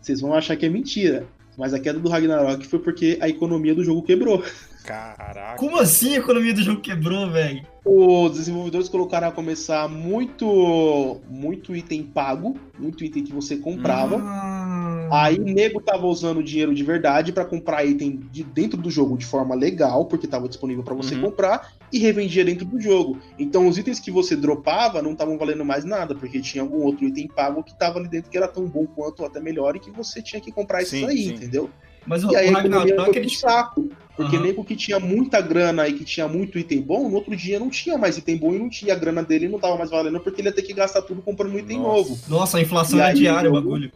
[0.00, 1.26] vocês vão achar que é mentira.
[1.58, 4.42] Mas a queda do Ragnarok foi porque a economia do jogo quebrou.
[4.84, 5.56] Caraca.
[5.58, 7.66] Como assim a economia do jogo quebrou, velho?
[7.84, 14.16] Os desenvolvedores colocaram a começar muito muito item pago, muito item que você comprava.
[14.22, 18.90] Ah, Aí o nego tava usando dinheiro de verdade pra comprar item de dentro do
[18.90, 21.22] jogo de forma legal, porque tava disponível pra você Uhum.
[21.22, 23.18] comprar, e revendia dentro do jogo.
[23.38, 27.06] Então os itens que você dropava não estavam valendo mais nada, porque tinha algum outro
[27.06, 29.80] item pago que tava ali dentro que era tão bom quanto ou até melhor e
[29.80, 31.34] que você tinha que comprar Sim, aí, sim.
[31.34, 31.70] entendeu?
[32.06, 33.90] Mas o, E aí o Ragnarok, ele, saco.
[34.16, 34.44] Porque Aham.
[34.44, 37.68] nego que tinha muita grana e que tinha muito item bom, no outro dia não
[37.68, 40.40] tinha mais item bom e não tinha a grana dele não tava mais valendo porque
[40.40, 41.88] ele ia ter que gastar tudo comprando um item Nossa.
[41.88, 42.18] novo.
[42.28, 43.90] Nossa, a inflação E é aí, diária, o bagulho.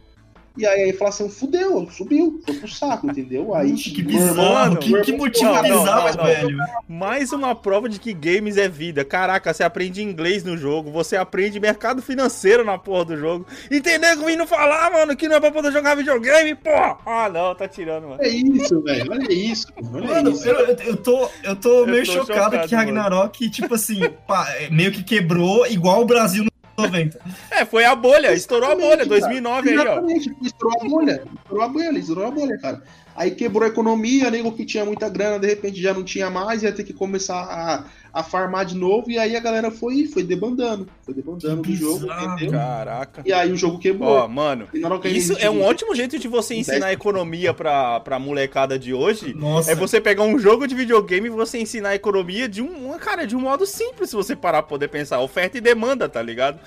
[0.59, 3.55] E aí a inflação fudeu, subiu, foi pro saco, entendeu?
[3.55, 6.23] Aí que irmão- bizarro, mano, que, meu que irmão- motivo Não, não, bizarro, não, não.
[6.25, 6.57] velho.
[6.87, 9.05] Mais uma prova de que games é vida.
[9.05, 13.45] Caraca, você aprende inglês no jogo, você aprende mercado financeiro na porra do jogo.
[13.71, 16.97] E tem nego vindo falar, mano, que não é pra poder jogar videogame, porra!
[17.05, 18.17] Ah, não, tá tirando, mano.
[18.19, 19.11] Olha isso, velho.
[19.11, 19.97] Olha isso, mano.
[19.97, 20.47] Olha Mano, isso.
[20.49, 24.45] eu, eu- eu tô, eu tô meio tô chocado, chocado, que Ragnarok, tipo assim, pá,
[24.59, 26.43] é, meio que quebrou igual o Brasil
[26.81, 27.19] 90.
[27.51, 29.81] É, foi a bolha, estourou a bolha, Exatamente, 2009 aí, ó.
[29.81, 31.23] Exatamente, estourou a bolha.
[31.43, 32.83] Estourou a bolha, estourou a bolha, cara.
[33.19, 36.63] Aí quebrou a economia, nego que tinha muita grana, de repente já não tinha mais,
[36.63, 40.23] ia ter que começar a, a farmar de novo, e aí a galera foi, foi
[40.23, 40.87] debandando.
[41.05, 42.51] Foi debandando Que do jogo, entendeu?
[42.51, 43.21] Caraca.
[43.25, 44.09] E aí o jogo quebrou.
[44.09, 44.69] Ó, mano,
[45.03, 49.33] isso gente- é um ótimo jeito de você ensinar economia pra, pra molecada de hoje.
[49.33, 52.97] Nossa, É você pegar um jogo de videogame e você ensinar a economia de um,
[52.99, 55.19] cara, de um modo simples, se você parar pra poder pensar.
[55.19, 56.57] Oferta e demanda, tá ligado?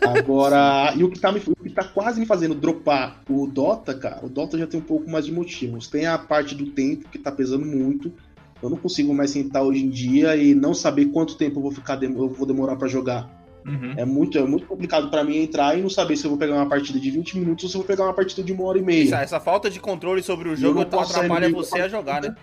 [0.00, 4.28] Agora, e o que, tá me, tá quase me fazendo dropar o Dota, cara, o
[4.28, 5.88] Dota já tem um pouco mais de motivos.
[5.88, 8.12] Tem a parte do tempo, que tá pesando muito.
[8.62, 11.72] Eu não consigo mais sentar hoje em dia e não saber quanto tempo eu vou
[11.72, 13.28] ficar eu vou demorar pra jogar.
[13.66, 13.94] Uhum.
[13.96, 16.54] É muito, é muito complicado pra mim entrar e não saber se eu vou pegar
[16.54, 18.78] uma partida de 20 minutos ou se eu vou pegar uma partida de uma hora
[18.78, 19.14] e Essa, meia.
[19.16, 22.34] essa falta de controle sobre o jogo sair atrapalha você da a jogar, né?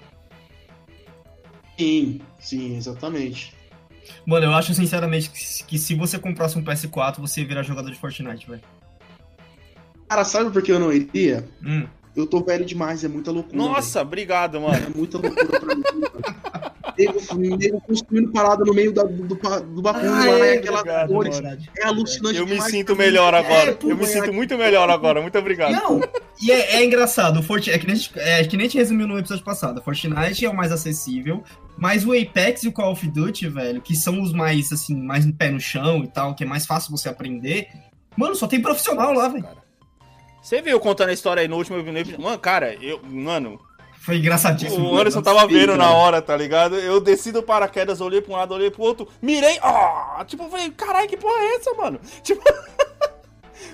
[1.78, 3.54] Sim, sim, exatamente.
[4.26, 7.90] Mano, eu acho sinceramente que, que se você comprasse um PS4, você ia virar jogador
[7.90, 8.62] de Fortnite, velho.
[10.10, 11.48] Cara, sabe por que eu não iria?
[11.64, 11.86] Hum.
[12.16, 13.56] Eu tô velho demais, é muita loucura.
[13.56, 14.64] Nossa, obrigado, velho.
[14.72, 14.86] mano.
[14.88, 15.84] É muita loucura pra mim.
[17.58, 21.08] nego, construindo parada no meio da, do, do, do bagulho Ah, lá, é, aquelas obrigado,
[21.10, 21.40] cores.
[21.40, 21.58] mano.
[21.78, 23.70] É alucinante Eu me demais sinto melhor agora.
[23.70, 25.22] É, pô, Eu me mas sinto é- muito melhor agora.
[25.22, 25.72] Muito obrigado.
[25.72, 26.02] Não,
[26.42, 28.70] e é, é engraçado, o Fortnite, é que, nem, a gente- é que nem a
[28.70, 31.42] gente resumiu no episódio passado, Fortnite é o mais acessível,
[31.78, 35.26] mas o Apex e o Call of Duty, velho, que são os mais, assim, mais
[35.26, 37.68] em pé no chão e tal, que é mais fácil você aprender,
[38.18, 39.46] mano, só tem profissional lá, velho.
[40.42, 42.20] Você viu contando a história aí no último episódio?
[42.22, 43.00] Mano, cara, eu.
[43.04, 43.60] Mano,
[44.00, 44.90] Foi engraçadíssimo.
[44.90, 46.76] o Anderson tava vendo na hora, tá ligado?
[46.76, 49.60] Eu desci do paraquedas, olhei pra um lado, olhei pro outro, mirei.
[49.62, 52.00] ó, tipo, eu falei, caralho, que porra é essa, mano?
[52.24, 52.42] Tipo.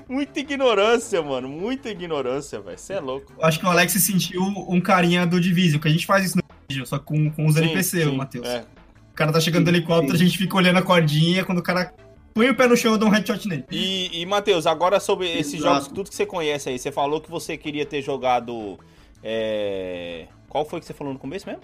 [0.10, 1.48] muita ignorância, mano.
[1.48, 2.78] Muita ignorância, velho.
[2.78, 3.32] Você é louco.
[3.42, 6.38] Acho que o Alex se sentiu um carinha do Division, que a gente faz isso
[6.38, 8.48] no vídeo, só com, com os Sim, NPC, sim, o Matheus.
[8.48, 8.66] é.
[9.12, 10.26] O cara tá chegando do Sim, helicóptero, a sim.
[10.26, 11.94] gente fica olhando a cordinha, quando o cara
[12.36, 13.64] põe o pé no chão, eu dou um headshot nele.
[13.72, 15.74] E, e Matheus, agora sobre esses Exato.
[15.74, 18.78] jogos, tudo que você conhece aí, você falou que você queria ter jogado.
[19.24, 21.64] é, Qual foi que você falou no começo mesmo?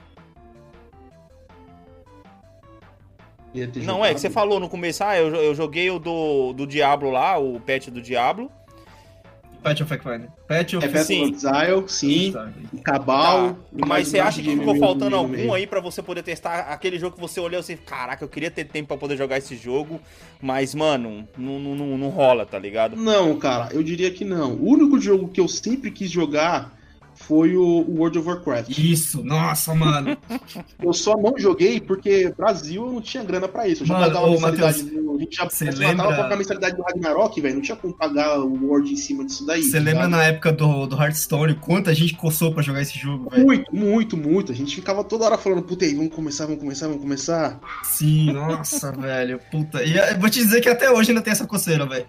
[3.53, 4.17] Não, é que jogado.
[4.17, 7.89] você falou no começo, ah, eu, eu joguei o do, do Diablo lá, o patch
[7.89, 8.49] do Diablo.
[9.63, 10.27] Path of Exile.
[10.47, 11.23] Path of É Sim.
[11.23, 12.33] of Exile, sim.
[12.83, 13.53] Cabal.
[13.53, 17.15] Tá, Mas você acha que ficou faltando algum aí pra você poder testar aquele jogo
[17.15, 20.01] que você olhou assim, caraca, eu queria ter tempo pra poder jogar esse jogo,
[20.41, 22.95] mas, mano, não, não, não, não rola, tá ligado?
[22.95, 24.53] Não, cara, eu diria que não.
[24.53, 26.75] O único jogo que eu sempre quis jogar
[27.15, 28.77] foi o World of Warcraft.
[28.77, 30.17] Isso, nossa, mano.
[30.81, 33.83] eu só não joguei porque Brasil não tinha grana pra isso.
[33.83, 34.83] Eu já mano, pagava ô, mensalidade.
[34.83, 36.07] Mateus, a gente já, você lembra...
[36.07, 37.55] pagando a mensalidade do Ragnarok, velho.
[37.55, 39.63] Não tinha como pagar o World em cima disso daí.
[39.63, 43.45] Você lembra na época do, do Hearthstone quanta gente coçou pra jogar esse jogo, velho?
[43.45, 44.51] Muito, muito, muito.
[44.51, 47.59] A gente ficava toda hora falando, puta aí, vamos começar, vamos começar, vamos começar.
[47.83, 49.39] Sim, nossa, velho.
[49.51, 49.83] Puta.
[49.83, 52.05] E eu vou te dizer que até hoje ainda tem essa coceira, velho.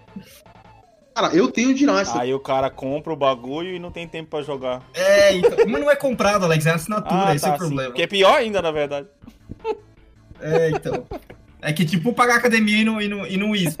[1.15, 2.09] Cara, eu tenho de nós.
[2.15, 4.81] Aí o cara compra o bagulho e não tem tempo pra jogar.
[4.93, 7.89] É, então, mas não é comprado, Alex, é assinatura, Ah, esse tá, é o problema.
[7.89, 7.95] sim.
[7.95, 9.07] Que é pior ainda, na verdade.
[10.41, 11.05] É, então.
[11.61, 13.77] É que tipo pagar academia e não, e não, e não isso.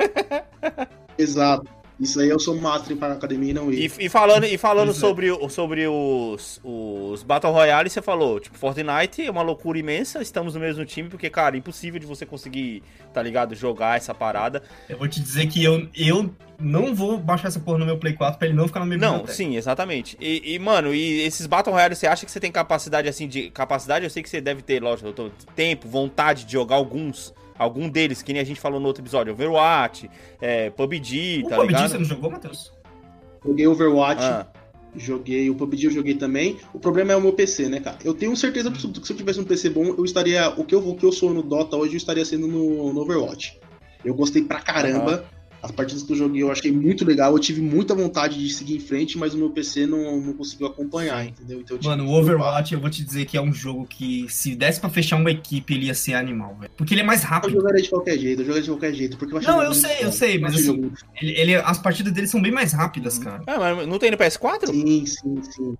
[1.17, 1.67] Exato.
[2.03, 3.91] Isso aí eu sou master para academia e não E, ir.
[3.99, 4.93] e falando, e falando é.
[4.93, 10.53] sobre, sobre os, os Battle Royale, você falou, tipo, Fortnite é uma loucura imensa, estamos
[10.53, 12.83] no mesmo time, porque, cara, impossível de você conseguir,
[13.13, 14.61] tá ligado, jogar essa parada.
[14.89, 16.29] Eu vou te dizer que eu, eu
[16.59, 18.97] não vou baixar essa porra no meu Play 4 pra ele não ficar na minha
[18.97, 19.33] Não, biblioteca.
[19.37, 20.17] sim, exatamente.
[20.19, 23.49] E, e, mano, e esses Battle Royale, você acha que você tem capacidade, assim, de...
[23.49, 27.33] Capacidade, eu sei que você deve ter, lógico, eu tô- tempo, vontade de jogar alguns...
[27.63, 30.09] Algum deles, que nem a gente falou no outro episódio, Overwatch,
[30.41, 31.89] é, PUBG, O tá PUBG ligado?
[31.91, 32.71] você não jogou, Matheus?
[33.45, 34.47] Joguei Overwatch, Ah,
[34.95, 36.57] joguei o PUBG, eu joguei também.
[36.73, 37.97] O problema é o meu PC, né, cara?
[38.03, 40.49] Eu tenho certeza absoluta que se eu tivesse um PC bom, eu estaria.
[40.57, 43.01] O que eu, o que eu sou no Dota hoje, eu estaria sendo no, no
[43.01, 43.59] Overwatch.
[44.05, 45.25] Eu gostei pra caramba.
[45.63, 47.31] As partidas que eu joguei eu achei muito legal.
[47.31, 50.67] Eu tive muita vontade de seguir em frente, mas o meu PC não, não conseguiu
[50.67, 51.61] acompanhar, entendeu?
[51.61, 54.55] Então, eu Mano, o Overwatch, eu vou te dizer que é um jogo que, se
[54.55, 56.71] desse pra fechar uma equipe, ele ia ser animal, velho.
[56.75, 57.53] Porque ele é mais Eu rápido.
[57.53, 59.17] jogaria de qualquer jeito, eu jogaria de qualquer jeito.
[59.17, 60.91] Porque eu achei Não, eu sei, eu sei, mas assim,
[61.21, 63.41] ele Ele, as partidas dele são bem mais rápidas, cara.
[63.47, 64.67] Ah, mas não tem no PS4?
[64.67, 65.77] Sim, sim, sim.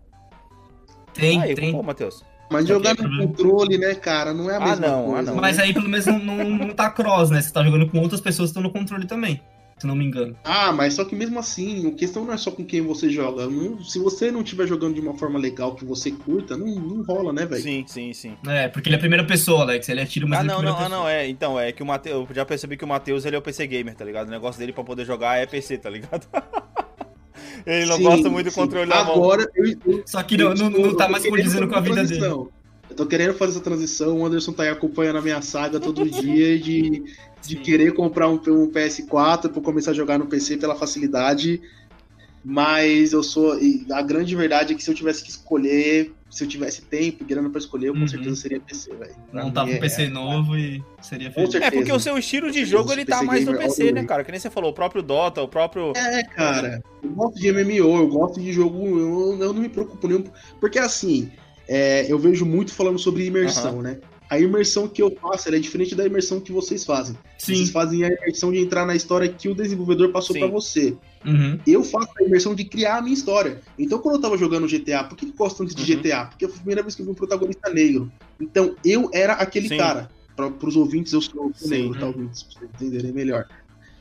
[1.13, 1.73] Tem, Aí, tem.
[1.73, 2.23] pô, Matheus.
[2.49, 5.31] Mas jogar no controle, né, cara, não é a Ah, mesma não, ah, coisa.
[5.31, 5.41] não.
[5.41, 7.41] Mas aí pelo menos não, não, não tá cross, né?
[7.41, 9.41] Você tá jogando com outras pessoas que estão no controle também.
[9.83, 10.33] Se não me engano.
[10.45, 13.47] Ah, mas só que mesmo assim, a questão não é só com quem você joga.
[13.47, 17.03] Não- se você não estiver jogando de uma forma legal que você curta, não, não
[17.03, 17.61] rola, né, velho?
[17.61, 18.37] Sim, sim, sim.
[18.47, 19.89] É, porque ele é a primeira pessoa, Alex.
[19.89, 21.27] Ele atira, mas Ah, ele é a não, primeira não, ah, não, é.
[21.27, 22.29] Então, é que o Matheus.
[22.29, 24.29] Eu já percebi que o Matheus ele é o PC gamer, tá ligado?
[24.29, 26.25] O negócio dele pra poder jogar é PC, tá ligado?
[27.67, 28.61] ele não Sim, gosta muito do sim.
[28.61, 29.15] controle na mão.
[29.15, 31.81] Agora, eu, eu, Só que não, não, não tá eu tô mais condizendo com a
[31.81, 32.25] vida dele.
[32.93, 36.05] Eu tô querendo fazer essa transição, o Anderson tá aí acompanhando a minha saga todo
[36.07, 37.03] dia de,
[37.41, 37.55] de Sim.
[37.55, 41.59] querer comprar um, um PS4 pra começar a jogar no PC pela facilidade.
[42.45, 43.57] Mas eu sou.
[43.59, 47.23] e A grande verdade é que se eu tivesse que escolher, se eu tivesse tempo
[47.23, 48.07] e grana pra escolher, eu com Uhum.
[48.07, 49.15] certeza seria PC, velho.
[49.31, 51.51] Tava mim com é- PC novo e seria Com feliz.
[51.53, 51.73] certeza.
[51.73, 54.03] É porque o seu estilo de jogo ele tá PC mais no gamer PC, né,
[54.03, 54.25] cara?
[54.25, 55.93] Que nem você falou, o próprio Dota, o próprio.
[55.95, 60.05] É, cara, eu gosto de MMO, eu gosto de jogo, eu, eu não me preocupo
[60.05, 60.25] nenhum.
[60.59, 61.31] Porque assim,
[61.67, 63.99] é, eu vejo muito falando sobre imersão, né?
[64.29, 67.15] A imersão que eu faço é diferente da imersão que vocês fazem.
[67.37, 67.71] Vocês Sim.
[67.71, 70.95] fazem a imersão de entrar na história que o desenvolvedor passou pra você.
[71.23, 71.59] Uhum.
[71.67, 73.61] Eu faço a imersão de criar a minha história.
[73.77, 75.99] Então, quando eu tava jogando GTA, por que eu gosto tanto de Uhum.
[75.99, 76.25] GTA?
[76.25, 78.11] Porque foi a primeira vez que eu vi um protagonista negro.
[78.41, 79.77] Então, eu era aquele Sim.
[79.77, 80.09] cara.
[80.35, 81.69] Pra, pros ouvintes, eu sou Sim.
[81.69, 82.41] negro, tá, ouvintes?
[82.43, 83.45] Pra vocês entenderem melhor.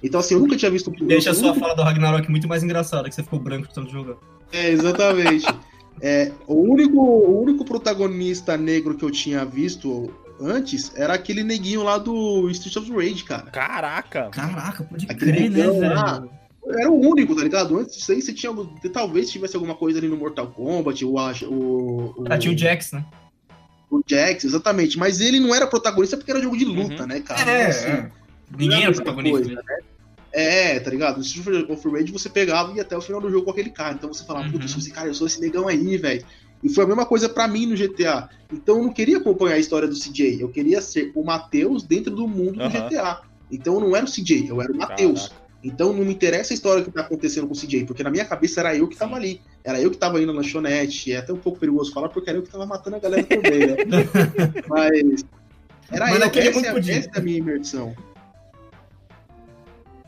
[0.02, 2.30] Então, assim, eu nunca tinha visto um Deixa a eu sua nunca fala do Ragnarok
[2.30, 4.16] muito mais engraçada, que você ficou branco de tanto jogar.
[4.50, 5.44] É, exatamente.
[6.00, 11.82] É, o, único, o único protagonista negro que eu tinha visto antes era aquele neguinho
[11.82, 13.50] lá do Street of Rage, cara.
[13.50, 14.28] Caraca!
[14.30, 15.94] Caraca, pode Aquele crer, né, velho?
[15.94, 16.24] lá.
[16.66, 17.76] Era o único, tá ligado?
[17.78, 18.52] Antes disso aí, você tinha.
[18.92, 21.16] Talvez tivesse alguma coisa ali no Mortal Kombat, o, o,
[21.50, 23.04] o, Ah, tinha o Jax, né?
[23.90, 24.96] o Jax, exatamente.
[24.98, 27.08] Mas ele não era protagonista porque era jogo de luta, Uhum.
[27.08, 27.50] né, cara?
[27.50, 28.10] É, Então, assim, é.
[28.56, 29.42] Ninguém é era mesma protagonista.
[29.54, 29.62] coisa,
[30.32, 31.16] É, tá ligado?
[31.16, 33.70] No Street of Rage você pegava e ia até o final do jogo com aquele
[33.70, 33.94] cara.
[33.94, 34.52] Então você falava, Uhum.
[34.52, 36.24] puta, esse cara, eu sou esse negão aí, velho.
[36.62, 38.28] E foi a mesma coisa pra mim no GTA.
[38.50, 40.40] Então eu não queria acompanhar a história do CJ.
[40.40, 42.88] Eu queria ser o Matheus dentro do mundo do Aham.
[42.88, 43.20] GTA.
[43.50, 45.32] Então eu não era o CJ, eu era o Matheus.
[45.62, 48.24] Então não me interessa a história que tá acontecendo com o CJ, porque na minha
[48.24, 49.40] cabeça era eu que tava ali.
[49.62, 51.12] Era eu que tava indo na lanchonete.
[51.12, 53.66] É até um pouco perigoso falar, porque era eu que tava matando a galera também,
[53.66, 53.76] né?
[54.66, 55.24] Mas.
[55.90, 57.94] Era Mas eu, essa, é, essa é a minha imersão.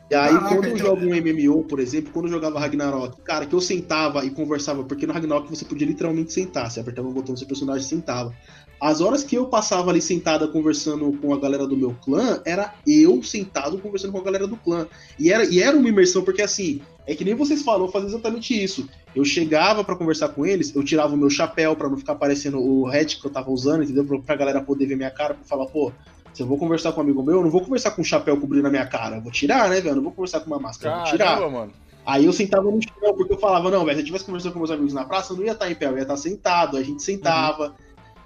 [0.09, 3.19] E aí, Caraca, quando eu então- jogo um MMO, por exemplo, quando eu jogava Ragnarok,
[3.23, 7.07] cara, que eu sentava e conversava, porque no Ragnarok você podia literalmente sentar, você apertava
[7.07, 8.31] o botão do seu personagem sentava.
[8.79, 12.75] As horas que eu passava ali sentada conversando com a galera do meu clã, era
[12.85, 14.85] eu sentado conversando com a galera do clã.
[15.17, 18.09] E era, e era uma imersão, porque assim, é que nem vocês falam, eu fazia
[18.09, 18.87] exatamente isso.
[19.15, 22.59] Eu chegava pra conversar com eles, eu tirava o meu chapéu pra não ficar parecendo
[22.61, 24.05] o hat que eu tava usando, entendeu?
[24.05, 25.91] Pra, pra galera poder ver minha cara, pra falar, pô,
[26.35, 28.37] se eu vou conversar com um amigo meu, eu não vou conversar com um chapéu
[28.37, 29.15] cobrindo a minha cara.
[29.15, 29.91] Eu vou tirar, né, velho?
[29.91, 31.25] Eu não vou conversar com uma máscara, eu vou tirar.
[31.35, 31.73] Caramba, mano.
[32.05, 34.59] Aí eu sentava no chão, porque eu falava, não, velho, se eu tivesse conversando com
[34.59, 36.75] meus amigos na praça, eu não ia estar em pé, eu ia estar sentado.
[36.75, 37.75] Aí a gente sentava.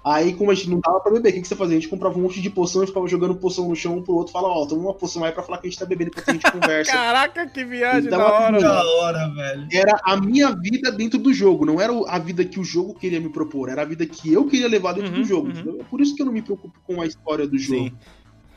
[0.02, 1.76] Aí, como a gente não dava pra beber, o que, que você fazia?
[1.76, 4.14] A gente comprava um monte de poção e ficava jogando poção no chão um pro
[4.14, 4.32] outro.
[4.32, 6.32] Fala, ó, toma uma poção aí pra falar que a gente tá bebendo enquanto a
[6.32, 6.90] gente conversa.
[6.92, 8.60] Caraca, que viagem Então, da hora.
[8.60, 9.68] Da hora, velho.
[9.70, 13.20] era a minha vida dentro do jogo, não era a vida que o jogo queria
[13.20, 15.48] me propor, era a vida que eu queria levar dentro Uhum, do jogo.
[15.48, 15.80] uhum.
[15.80, 17.84] É por isso que eu não me preocupo com a história do jogo.
[17.84, 17.92] Sim.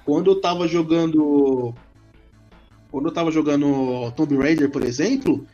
[0.06, 1.74] Quando eu tava jogando.
[2.90, 5.46] Quando eu tava jogando Tomb Raider, por exemplo,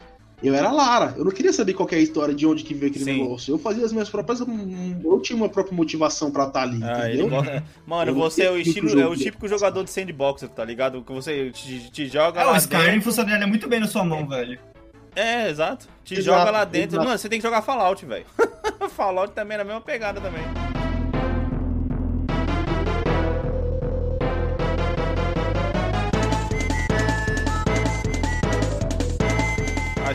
[0.41, 1.13] eu era Lara.
[1.17, 3.21] Eu não queria saber qual que é a história de onde que veio aquele Sim.
[3.23, 3.53] negócio.
[3.53, 4.41] Eu fazia as minhas próprias.
[4.41, 7.29] hum, Eu tinha uma própria motivação pra estar ali, Ah, entendeu?
[7.29, 9.17] gosta- Mano, Eu você é o sei estilo, que é o é.
[9.17, 11.01] típico jogador de sandbox, tá ligado?
[11.01, 13.01] Que você te, te joga É, lá o Skyrim dentro.
[13.01, 14.59] funcionaria muito bem na sua mão, velho.
[15.15, 15.87] É, exato.
[16.03, 16.95] Te Exato, joga lá dentro.
[16.95, 17.05] exato.
[17.05, 18.25] Mano, você tem que jogar Fallout, velho.
[18.95, 20.43] Fallout também é na mesma pegada também.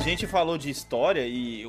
[0.05, 1.64] Gente falou de história e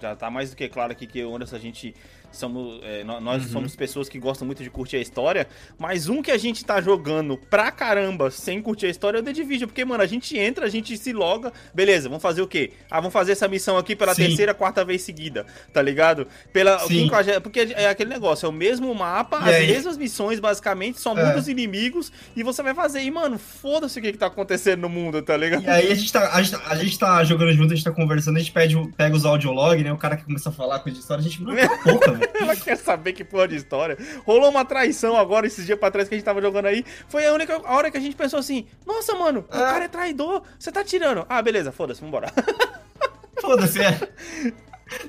[0.00, 1.94] já tá mais do que claro aqui que o Anderson, a gente
[2.32, 3.48] somos, é, nó- nós Uhum.
[3.52, 5.46] somos pessoas que gostam muito de curtir a história,
[5.78, 9.24] mas um que a gente tá jogando pra caramba sem curtir a história é o
[9.24, 12.46] The Division, porque, mano, a gente entra, a gente se loga, beleza, vamos fazer o
[12.46, 12.72] quê?
[12.90, 14.26] Ah, vamos fazer essa missão aqui pela Sim.
[14.26, 16.26] terceira, quarta vez seguida, tá ligado?
[16.52, 17.08] Pela Sim.
[17.42, 19.66] porque é aquele negócio, é o mesmo mapa, E as aí?
[19.68, 21.24] mesmas missões, basicamente, só É.
[21.24, 23.00] mudam os inimigos e você vai fazer.
[23.02, 25.64] E, mano, foda-se o que, que tá acontecendo no mundo, tá ligado?
[25.64, 27.90] E aí a gente, tá, a, gente, a gente tá jogando junto, a gente tá
[27.92, 29.92] conversando, a gente pede, pega os audiolog, né?
[29.92, 32.12] O cara que começa a falar coisa de história, a gente não cala a boca,
[32.12, 32.25] velho.
[32.40, 33.96] Ela quer saber que porra de história.
[34.24, 36.84] Rolou uma traição agora, esses dias pra trás que a gente tava jogando aí.
[37.08, 39.58] Foi a única hora que a gente pensou assim: Nossa, mano, o É.
[39.58, 40.42] cara é traidor.
[40.58, 41.24] Você tá tirando.
[41.28, 42.32] Ah, beleza, foda-se, vambora.
[43.40, 44.00] Foda-se, é.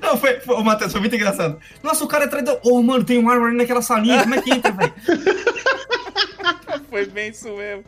[0.00, 1.58] Não, foi, foi, ô, Matheus, foi muito engraçado.
[1.82, 2.58] Nossa, o cara é traidor.
[2.64, 4.94] Ô, mano, tem um armor ali naquela salinha, como é que entra, velho?
[6.90, 7.84] Foi bem isso mesmo.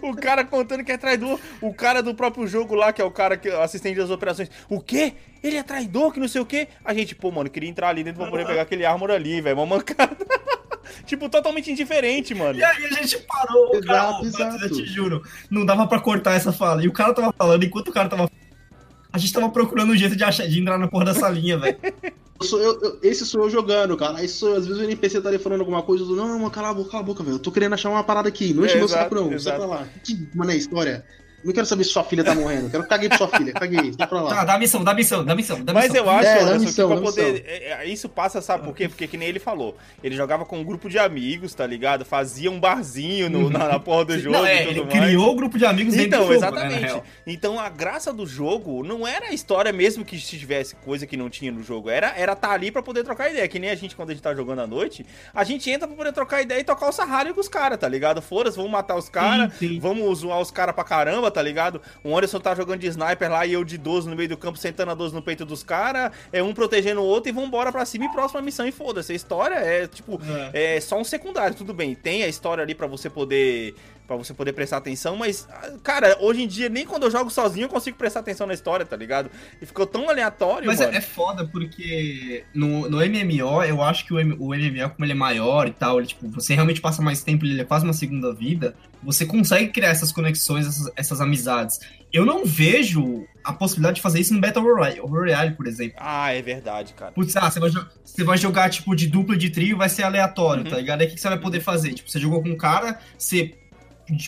[0.00, 1.38] O cara contando que é traidor.
[1.60, 4.50] O cara do próprio jogo lá, que é o cara que assistente das operações.
[4.68, 5.14] O quê?
[5.42, 6.68] Ele é traidor, que não sei o quê.
[6.84, 9.56] A gente, pô, mano, queria entrar ali dentro pra poder pegar aquele armor ali, velho.
[9.56, 10.16] Uma mancada.
[11.04, 12.58] tipo, totalmente indiferente, mano.
[12.58, 14.68] E aí a gente parou, o cara, Exato, eu exato.
[14.74, 16.82] te juro, não dava pra cortar essa fala.
[16.82, 18.30] E o cara tava falando, enquanto o cara tava
[19.14, 21.76] a gente tava procurando um jeito de, achar, de entrar na porra da salinha, velho.
[22.40, 24.18] Eu sou eu- eu- esse sou eu jogando, cara.
[24.18, 26.50] Aí sou eu, às vezes o NPC tá ali falando alguma coisa, eu tô, não,
[26.50, 27.36] cala a boca, cala a boca, velho.
[27.36, 28.52] Eu tô querendo achar uma parada aqui.
[28.52, 29.26] Não enche É, meu saco, não.
[29.26, 29.56] Sai exato.
[29.58, 29.86] pra lá.
[30.02, 31.06] Que, mano, é história.
[31.44, 32.70] Não quero saber se sua filha tá morrendo.
[32.70, 33.52] Quero caguei pra sua filha.
[33.52, 33.92] Caguei.
[33.92, 34.34] Sai pra lá.
[34.34, 36.04] Tá, dá missão, dá missão, dá missão, dá Mas missão.
[36.04, 37.44] eu acho, É, Anderson, missão, que pra poder.
[37.46, 38.88] é, é, Isso passa, sabe por quê?
[38.88, 39.76] Porque que nem ele falou.
[40.02, 42.04] Ele jogava com um grupo de amigos, tá ligado?
[42.04, 44.92] Fazia um barzinho no- na, na porra do jogo Não, é, e ele mais.
[44.98, 46.80] criou o grupo de amigos dentro Então, do jogo, né, exatamente.
[46.84, 47.04] real.
[47.26, 51.16] então a graça do jogo não era a história mesmo que se tivesse coisa que
[51.16, 51.90] não tinha no jogo.
[51.90, 53.46] Era era tá ali pra poder trocar ideia.
[53.48, 55.96] Que nem a gente, quando a gente tá jogando à noite, a gente entra pra
[55.96, 58.22] poder trocar ideia e tocar o sarralho com os caras, tá ligado?
[58.22, 61.82] Foda-se, vamos matar os caras, vamos zoar os caras pra caramba, tá ligado?
[62.02, 64.56] O Anderson tá jogando de sniper lá e eu de 12 no meio do campo,
[64.56, 67.84] sentando a 12 no peito dos caras, é um protegendo o outro e vambora pra
[67.84, 69.12] cima e próxima missão e foda-se.
[69.12, 70.20] A história é, tipo,
[70.52, 71.94] é só um secundário, tudo bem.
[71.94, 73.74] Tem a história ali pra você poder
[74.06, 75.48] para você poder prestar atenção, mas
[75.82, 78.84] cara, hoje em dia nem quando eu jogo sozinho eu consigo prestar atenção na história,
[78.84, 79.30] tá ligado?
[79.62, 80.92] E ficou tão aleatório, Mas mano.
[80.92, 85.04] é, é foda porque no, no MMO, eu acho que o, M- o MMO, como
[85.04, 87.84] ele é maior e tal, ele, tipo, você realmente passa mais tempo, ele é quase
[87.84, 91.78] uma segunda vida, você consegue criar essas conexões, essas, essas amizades.
[92.12, 95.96] Eu não vejo a possibilidade de fazer isso no Battle Royale, Royale por exemplo.
[95.98, 97.10] Ah, é verdade, cara.
[97.12, 100.62] Putz, ah, você vai, você vai jogar, tipo, de dupla de trio, vai ser aleatório,
[100.64, 100.70] Uhum.
[100.70, 101.00] tá ligado?
[101.00, 101.92] Aí o que, que você vai poder fazer?
[101.92, 103.54] Tipo, você jogou com um cara, você...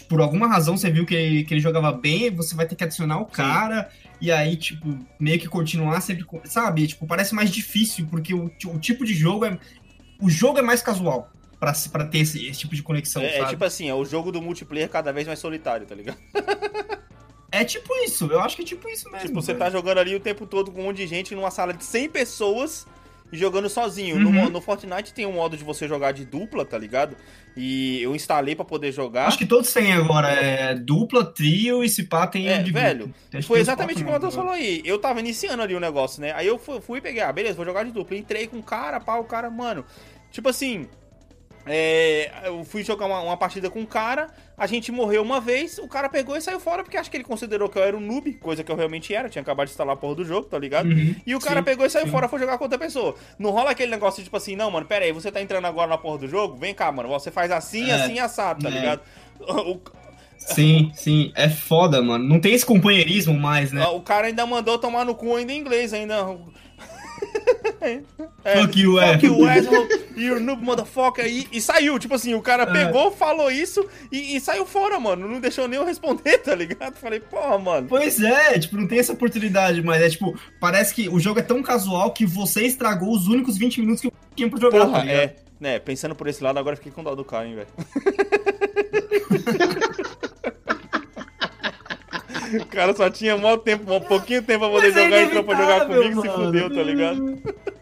[0.08, 2.84] Por alguma razão você viu que ele, que ele jogava bem, você vai ter que
[2.84, 3.88] adicionar o cara,
[4.20, 6.24] e aí, tipo, meio que continuar sempre.
[6.44, 6.86] Sabe?
[6.86, 9.58] Tipo, parece mais difícil, porque o, o tipo de jogo é.
[10.20, 11.72] O jogo é mais casual pra
[12.06, 14.88] ter esse, esse tipo de conexão, É, é tipo assim, é o jogo do multiplayer
[14.88, 16.18] cada vez mais solitário, tá ligado?
[17.50, 19.28] É tipo isso, eu acho que é tipo isso mesmo.
[19.28, 19.58] tipo, você velho.
[19.64, 22.10] tá jogando ali o tempo todo com um monte de gente numa sala de 100
[22.10, 22.86] pessoas
[23.32, 24.16] e jogando sozinho.
[24.16, 24.44] Uhum.
[24.44, 27.16] No, no Fortnite tem um modo de você jogar de dupla, tá ligado?
[27.56, 29.26] E eu instalei pra poder jogar.
[29.26, 33.12] Acho que todos têm agora, é dupla, trio e se pá tem É, de velho,
[33.42, 34.82] Foi exatamente como o Matheus falou aí.
[34.84, 36.32] Eu tava iniciando ali o negócio, né?
[36.34, 38.16] Aí eu fui, fui peguei, ah, beleza, vou jogar de dupla.
[38.16, 39.84] Entrei com o cara, pá, o cara, mano.
[40.30, 40.86] Tipo assim.
[41.66, 45.78] é, eu fui jogar uma, uma partida com o cara, a gente morreu uma vez,
[45.78, 48.00] o cara pegou e saiu fora porque acho que ele considerou que eu era um
[48.00, 50.58] noob, coisa que eu realmente era, tinha acabado de instalar a porra do jogo, tá
[50.58, 50.88] ligado?
[50.88, 52.10] Uhum, E o cara sim, pegou e saiu sim.
[52.10, 53.14] fora, foi jogar com outra pessoa.
[53.38, 55.98] Não rola aquele negócio tipo assim, não, mano, pera aí, você tá entrando agora na
[55.98, 56.56] porra do jogo?
[56.56, 58.72] Vem cá, mano, você faz assim, É, assim, assado, tá é.
[58.72, 59.00] ligado?
[59.38, 59.78] O,
[60.38, 62.24] Sim, sim, é foda, mano.
[62.26, 63.86] Não tem esse companheirismo mais, né?
[63.86, 66.24] o cara ainda mandou tomar no cu ainda em inglês, ainda.
[68.44, 68.96] É, Fuck you.
[68.98, 71.26] Fuck you, asshole, you noob motherfucker.
[71.26, 72.72] E, e saiu, tipo assim, o cara É.
[72.72, 75.28] pegou, falou isso e, e saiu fora, mano.
[75.28, 76.96] Não deixou nem eu responder, tá ligado?
[76.96, 77.86] Falei, porra, mano.
[77.88, 81.42] Pois é, tipo, não tem essa oportunidade, mas é tipo, parece que o jogo é
[81.42, 84.86] tão casual que você estragou os únicos 20 minutos que eu tinha pra jogar, tá
[84.86, 85.18] Porra, ligado?
[85.18, 85.36] é.
[85.58, 87.66] Né, pensando por esse lado, agora fiquei com dó do Caio, hein, velho.
[92.62, 95.24] O cara só tinha mó tempo, um pouquinho tempo pra poder Mas é jogar e
[95.24, 96.44] entrou pra jogar comigo e se mano.
[96.44, 97.38] fudeu, tá ligado?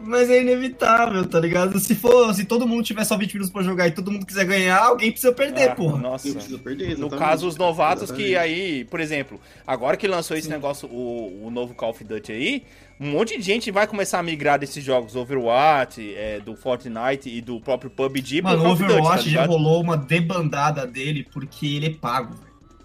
[0.00, 1.78] Mas é inevitável, tá ligado?
[1.78, 4.46] Se for, se todo mundo tiver só 20 minutos pra jogar e todo mundo quiser
[4.46, 5.98] ganhar, alguém precisa perder, Ah, porra.
[5.98, 6.28] Nossa.
[6.28, 8.36] Eu preciso perder, No caso, os novatos que Exatamente.
[8.60, 12.62] aí, por exemplo, agora que lançou esse negócio, o, o novo Call of Duty aí,
[12.98, 17.42] um monte de gente vai começar a migrar desses jogos Overwatch, é, do Fortnite e
[17.42, 21.66] do próprio PUBG Mano, o of Duty, tá Overwatch já rolou uma debandada dele porque
[21.66, 22.34] ele é pago.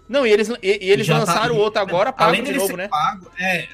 [0.08, 2.52] Não, e eles, e, e eles Já tá- lançaram o outro agora pago Além de
[2.52, 2.88] novo, ser né?
[2.88, 3.68] pago, é.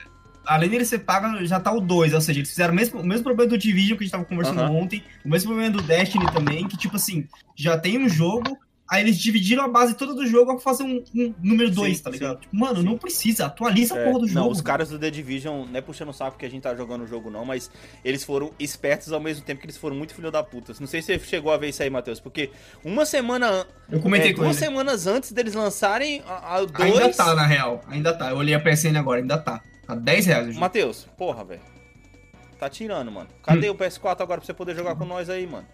[0.46, 2.14] Além dele ser pago, já tá o 2.
[2.14, 4.24] Ou seja, eles fizeram o mesmo, o mesmo problema do Division que a gente tava
[4.24, 4.70] conversando Aham.
[4.72, 8.58] ontem, o mesmo problema do Destiny também, que tipo assim, já tem um jogo,
[8.90, 12.02] aí eles dividiram a base toda do jogo pra fazer um, um número 2, Sim,
[12.02, 12.40] tá sim, ligado?
[12.40, 12.82] Tipo, mano, sim.
[12.84, 14.50] não precisa, atualiza a É, porra do não, jogo.
[14.50, 17.04] os caras do The Division, não é puxando o saco que a gente tá jogando
[17.04, 17.70] o jogo não, mas
[18.04, 20.74] eles foram espertos ao mesmo tempo que eles foram muito filho da puta.
[20.80, 22.50] Não sei se você chegou a ver isso aí, Matheus, porque
[22.84, 24.66] uma semana, Eu comentei é, com duas ele.
[24.66, 26.92] semanas antes deles lançarem a, a dois...
[26.98, 27.80] Ainda tá, na real.
[27.86, 28.30] Ainda tá.
[28.30, 29.62] Eu olhei a PSN agora, ainda tá.
[29.86, 30.58] Tá 10 reais jogo.
[30.60, 31.60] Matheus, porra, velho.
[32.58, 33.28] Tá tirando, mano.
[33.42, 33.72] Cadê Hum.
[33.72, 35.66] o PS4 agora pra você poder jogar com nós aí, mano?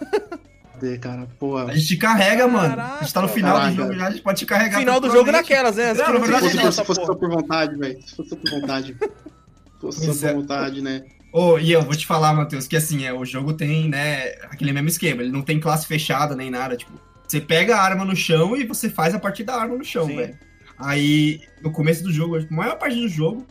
[0.80, 1.28] Cadê, cara?
[1.38, 2.80] Pô, A gente te carrega, mano.
[2.80, 3.76] A gente tá no Caraca, final do caraca.
[3.76, 4.78] jogo já, a gente pode te carregar.
[4.78, 5.92] Final do jogo naquelas, né?
[5.92, 8.02] Não, não se fosse, se fosse só por vontade, velho.
[8.02, 8.96] Se fosse só por vontade.
[8.98, 10.34] Se fosse só por é.
[10.34, 11.02] vontade, né?
[11.32, 14.72] Ô, e eu vou te falar, Matheus, que assim, é, o jogo tem, né, aquele
[14.72, 15.22] mesmo esquema.
[15.22, 16.76] Ele não tem classe fechada nem nada.
[16.76, 16.92] Tipo,
[17.28, 20.06] você pega a arma no chão e você faz a partir da arma no chão,
[20.06, 20.36] velho.
[20.78, 23.46] Aí, no começo do jogo, a maior parte do jogo,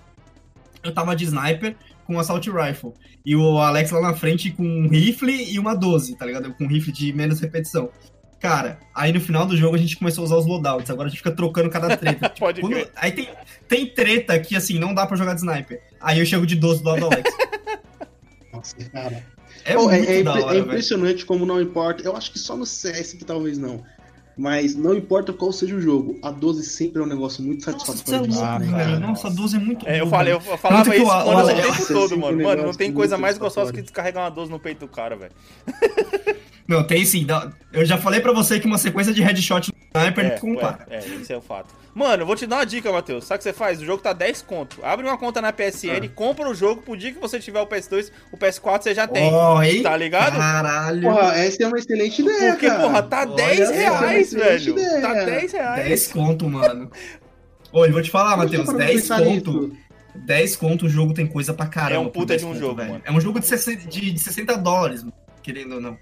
[0.84, 1.76] eu tava de sniper
[2.10, 2.92] com um assault rifle.
[3.24, 6.52] E o Alex lá na frente com um rifle e uma 12, tá ligado?
[6.56, 7.90] Com um rifle de menos repetição.
[8.40, 10.90] Cara, aí no final do jogo a gente começou a usar os loadouts.
[10.90, 12.30] Agora a gente fica trocando cada treta.
[12.34, 12.88] Tipo, Pode quando-.
[12.96, 13.30] Aí tem,
[13.68, 15.80] tem treta que, assim, não dá pra jogar de sniper.
[16.02, 17.32] Aí eu chego de 12 do lado do Alex.
[18.52, 19.24] Nossa, cara.
[19.66, 22.02] É Pô, muito é, da impre- hora, é impressionante como não importa.
[22.02, 23.84] Eu acho que só no CS que talvez não.
[24.42, 27.72] Mas não importa qual seja o jogo, a 12 sempre é um negócio muito Nossa,
[27.72, 28.72] é satisfatório de louco, jogar, velho.
[28.72, 29.00] cara.
[29.02, 32.14] Nossa, a 12 é muito É, eu falei, eu falava isso o- tempo Esse todo,
[32.14, 32.38] é mano.
[32.38, 34.80] um Mano, não negócio tem muito coisa mais gostosa que descarregar uma 12 no peito
[34.80, 35.34] do cara, velho.
[36.66, 37.26] Não, tem sim.
[37.74, 40.86] Eu já falei pra você que uma sequência de headshot sniper É, não compara.
[40.90, 41.74] é, é, isso é o fato.
[41.94, 43.26] Mano, eu vou te dar uma dica, Matheus.
[43.26, 43.82] Sabe o que você faz?
[43.82, 44.80] O jogo tá 10 conto.
[44.84, 46.10] Abre uma conta na PSN, Ah.
[46.16, 49.34] compra o jogo pro dia que você tiver o PS2, o PS4 você já tem.
[49.34, 49.82] Ó, hein?
[49.84, 50.38] Tá ligado?
[50.38, 51.02] Caralho.
[51.02, 52.82] Porra, essa é uma excelente ideia, Porque, cara.
[52.84, 54.80] porra, tá Olha, 10 essa é uma reais, excelente velho.
[54.80, 55.02] ideia.
[55.02, 55.86] Tá 10 reais.
[55.88, 56.92] 10 conto, mano.
[57.74, 59.62] Ô, eu vou te falar, Eu Matheus, tô parando pra 10 pensar conto.
[59.68, 59.78] nisso.
[60.16, 61.96] 10 conto o jogo tem coisa pra caramba.
[61.96, 62.90] É um puta 10 de um conto, jogo, velho.
[62.92, 63.04] mano.
[63.06, 65.14] É um jogo de 60, de, de 60 dólares, mano,
[65.44, 65.98] querendo ou não.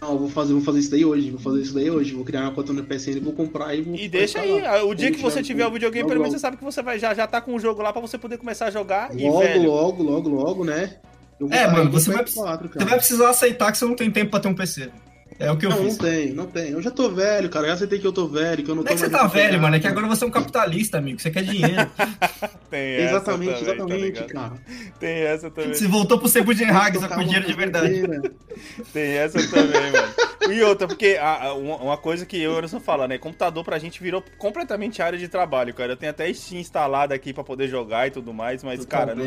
[0.00, 1.30] Não, eu vou fazer, vou fazer isso daí hoje.
[1.30, 2.12] Vou fazer isso daí hoje.
[2.14, 3.94] Vou criar uma conta no PSN, vou comprar e vou.
[3.94, 4.84] E deixa aí, instalar.
[4.84, 6.64] o dia que Vou você tirar- tiver o videogame, logo, pelo menos você sabe que
[6.64, 9.14] você vai já, já tá com o jogo lá pra você poder começar a jogar.
[9.18, 10.96] E, Logo, velho, logo, logo, logo, né?
[11.40, 14.30] Eu É, mano, você vai- PS4, Você vai precisar aceitar que você não tem tempo
[14.30, 14.90] pra ter um PC.
[15.38, 15.98] É o que eu Não, não fiz.
[15.98, 16.78] tenho, não tenho.
[16.78, 17.66] Eu já tô velho, cara.
[17.66, 19.10] Eu já aceitei que eu tô velho, que eu não Não tô é que você
[19.10, 21.20] tá velho, mano, é que agora você é um capitalista, amigo.
[21.20, 21.90] Você quer dinheiro.
[22.70, 24.32] tem essa Exatamente, também, tá exatamente, ligado?
[24.32, 24.52] cara.
[24.98, 25.74] Tem essa também.
[25.74, 28.02] Você voltou pro tempo de Hags com uma dinheiro de verdade.
[28.92, 30.14] Tem essa também, mano.
[30.54, 33.18] E outra, porque a- a- uma uma coisa que eu e o Anderson fala, né?
[33.18, 35.92] Computador pra gente virou completamente área de trabalho, cara.
[35.92, 39.26] Eu tenho até Steam instalado aqui pra poder jogar e tudo mais, mas, cara, não,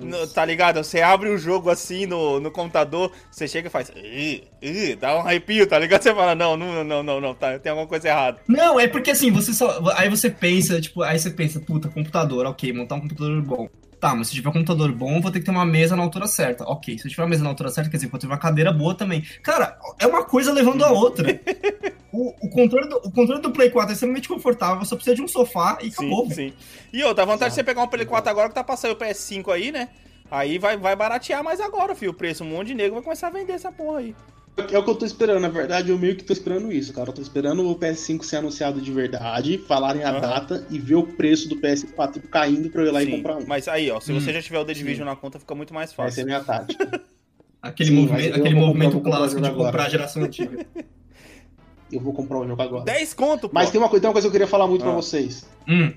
[0.00, 0.82] não- Tá ligado?
[0.82, 3.90] Você abre o jogo assim no, no computador, você chega e faz.
[3.94, 6.02] "Ih, ih", dá um arrepio, tá ligado?
[6.02, 8.38] Você fala, não, não, não, não, não, tá, tem alguma coisa errada.
[8.48, 9.80] Não, é porque assim, você só.
[9.96, 13.68] Aí você pensa, tipo, aí você pensa, puta, computador, ok, montar um computador bom.
[14.00, 16.26] Tá, mas se tiver um computador bom, vou ter que ter uma mesa na altura
[16.26, 16.62] certa.
[16.64, 18.70] Ok, se eu tiver uma mesa na altura certa, quer dizer, vou ter uma cadeira
[18.70, 19.22] boa também.
[19.42, 21.40] Cara, é uma coisa levando a outra.
[22.16, 25.22] O, o controle do, o controle do Play 4 é extremamente confortável, só precisa de
[25.22, 26.50] um sofá e acabou, Sim, velho.
[26.52, 26.56] sim.
[26.92, 28.96] E outra, a vantagem de você pegar um Play 4 agora que tá passando o
[28.96, 29.88] PS5 aí, né?
[30.30, 32.44] Aí vai, vai baratear mais agora, filho, o preço.
[32.44, 34.14] Um monte de nego vai começar a vender essa porra aí.
[34.56, 37.10] É o que eu tô esperando, na verdade, eu meio que tô esperando isso, cara.
[37.10, 40.20] Eu tô esperando o PS5 ser anunciado de verdade, falarem a Aham.
[40.20, 43.36] data e ver o preço do PS4 caindo pra eu ir lá e Sim, comprar
[43.38, 43.46] um.
[43.46, 44.78] Mas aí, ó, se Hum, você já tiver o The sim.
[44.78, 46.24] Division na conta, fica muito mais Essa é a fácil.
[46.24, 47.02] minha tática.
[47.60, 49.66] Aquele Sim, movimento, aquele movimento clássico de agora.
[49.66, 50.66] comprar a geração antiga.
[51.90, 52.84] Eu vou comprar o jogo agora.
[52.84, 53.54] 10 conto, pô.
[53.54, 54.96] Mas tem uma, coisa, tem uma coisa que eu queria falar muito pra Ah.
[54.96, 55.46] vocês.
[55.68, 55.92] Hum,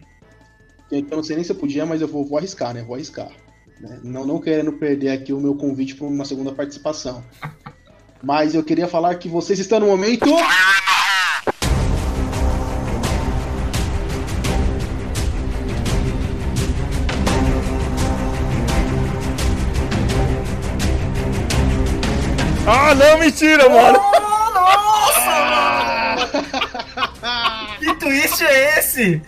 [0.92, 2.84] eu não sei nem se eu podia, mas eu vou, vou arriscar, né?
[2.84, 3.32] Vou arriscar.
[3.80, 4.00] né?
[4.04, 7.24] Não, não querendo perder aqui o meu convite para uma segunda participação.
[8.24, 10.26] Mas eu queria falar que vocês estão no momento.
[22.70, 23.98] Ah, não, mentira, mano!
[27.80, 29.22] que twist é esse?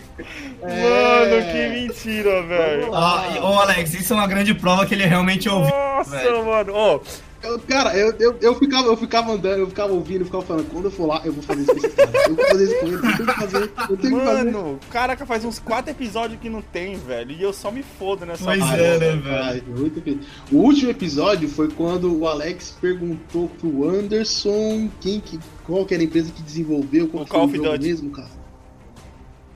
[0.60, 2.90] Mano, que mentira, velho.
[2.92, 5.74] Ó, e- ô Alex, isso é uma grande prova que ele realmente ouviu.
[5.74, 6.44] Nossa, velho.
[6.44, 6.72] mano.
[6.74, 7.00] Ó,
[7.42, 10.68] Eu, cara, eu, eu, eu, ficava, eu ficava andando, eu ficava ouvindo, eu ficava falando,
[10.70, 12.10] quando eu for lá, eu vou fazer isso com esse cara.
[12.28, 14.50] Eu vou fazer isso com ele, eu tenho que fazer, eu tenho que fazer.
[14.50, 17.32] Mano, caraca, faz uns quatro episódios que não tem, velho.
[17.32, 18.80] E eu só me fodo nessa Pois parte.
[18.80, 19.64] é, né, velho?
[19.68, 20.20] muito
[20.52, 26.02] O último episódio foi quando o Alex perguntou pro Anderson quem que, qual que era
[26.02, 28.40] a empresa que desenvolveu, qual O que foi o mesmo, cara.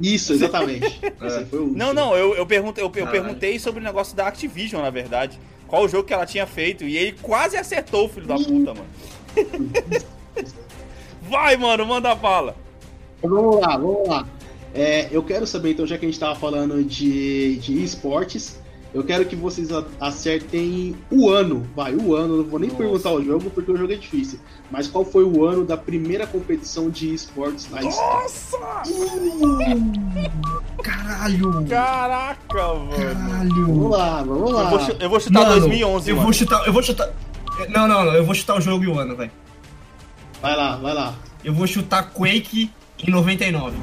[0.00, 1.00] Isso, exatamente.
[1.22, 1.78] Esse aí foi o último.
[1.78, 5.38] Não, não, eu, eu, perguntei, eu, eu perguntei sobre o negócio da Activision, na verdade.
[5.74, 6.84] Qual o jogo que ela tinha feito.
[6.84, 8.86] E ele quase acertou, filho da puta, mano.
[11.28, 12.54] Vai, mano, manda bala.
[13.20, 14.24] Vamos lá, vamos lá.
[14.72, 18.60] É, eu quero saber, então, já que a gente tava falando de, de esportes,
[18.94, 19.68] eu quero que vocês
[20.00, 21.66] acertem o ano.
[21.74, 22.82] Vai, o ano, não vou nem Nossa.
[22.82, 24.38] perguntar o jogo, porque o jogo é difícil.
[24.70, 28.22] Mas qual foi o ano da primeira competição de esportes na história?
[28.22, 28.56] Nossa!
[30.82, 31.64] Caralho!
[31.68, 32.90] Caraca, mano.
[32.90, 33.88] Vamos Caralho!
[33.88, 34.70] lá, vamos Eu lá.
[34.70, 36.24] vou, chu- eu vou chutar Mano, 2011, eu mano.
[36.26, 37.10] vou chutar, eu vou chutar.
[37.68, 39.30] Não, não, não, eu vou chutar o jogo e o ano, velho.
[40.42, 41.14] Vai lá, vai lá.
[41.44, 42.70] Eu vou chutar Quake
[43.06, 43.76] em 99.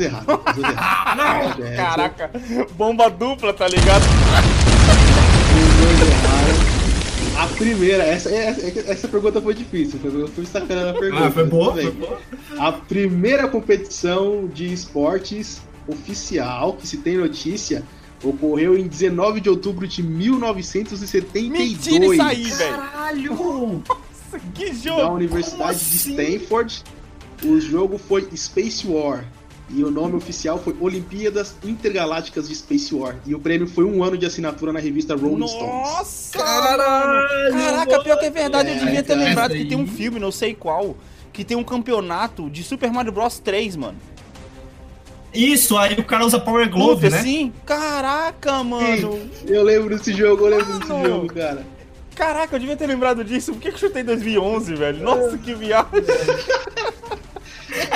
[0.00, 0.26] Errados.
[0.76, 1.64] Ah, não!
[1.66, 2.30] É, Caraca,
[2.76, 4.02] bomba dupla, tá ligado?
[4.02, 6.74] Os dois erraram.
[7.36, 11.26] A primeira, essa, essa, essa pergunta foi difícil, eu fui sacanando a pergunta.
[11.26, 12.20] Ah, foi boa, tudo foi boa.
[12.58, 17.82] A primeira competição de esportes oficial que se tem notícia
[18.22, 21.50] ocorreu em 19 de outubro de 1972.
[21.50, 22.76] Mentira isso aí, velho.
[22.76, 23.82] Caralho!
[24.54, 25.14] Que Da jogo.
[25.14, 26.10] Universidade Como de assim?
[26.10, 26.84] Stanford.
[27.44, 29.24] O jogo foi Space War.
[29.70, 33.16] E o nome oficial foi Olimpíadas Intergalácticas de Space War.
[33.26, 35.66] E o prêmio foi um ano de assinatura na revista Rolling Stones.
[35.68, 36.38] Nossa!
[36.38, 37.52] Caralho!
[37.54, 40.20] Caraca, pior que é verdade, eu É, devia ter cara, lembrado que tem um filme,
[40.20, 40.96] não sei qual,
[41.32, 43.96] que tem um campeonato de Super Mario Bros 3, mano.
[45.32, 47.22] Isso, aí o cara usa Power Glove, Puta, né?
[47.22, 47.52] sim?
[47.66, 49.18] Caraca, mano.
[49.46, 51.08] Eu lembro desse jogo, eu lembro desse Mano.
[51.08, 51.66] jogo, cara.
[52.14, 53.52] Caraca, eu devia ter lembrado disso.
[53.52, 55.02] Por que que eu chutei 2011, velho?
[55.02, 55.88] Nossa, que viagem.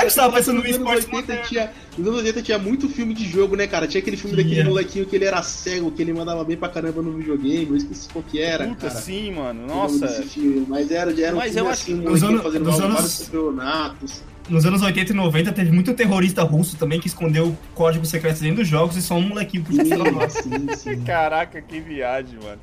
[0.00, 1.44] Eu estava pensando no esporte 80 moderno.
[1.48, 3.86] tinha, nos anos 80 tinha muito filme de jogo, né, cara?
[3.86, 4.66] Tinha aquele filme daquele Tinha.
[4.66, 7.66] molequinho que ele era cego, que ele mandava bem pra caramba no videogame.
[7.70, 9.00] Eu esqueci qual que era, Puta, cara.
[9.00, 9.66] sim, mano.
[9.66, 10.24] Nossa.
[10.68, 12.64] Mas era, era um Mas filme eu acho assim, um que- molequinho Nos anos- fazendo
[12.70, 14.22] vários anos- campeonatos.
[14.48, 18.58] Nos anos 80 e 90 teve muito terrorista russo também que escondeu código secreto dentro
[18.58, 19.98] dos jogos e só um molequinho podia Sim,
[20.30, 21.00] sim, sim.
[21.02, 22.60] Caraca, que viagem, mano.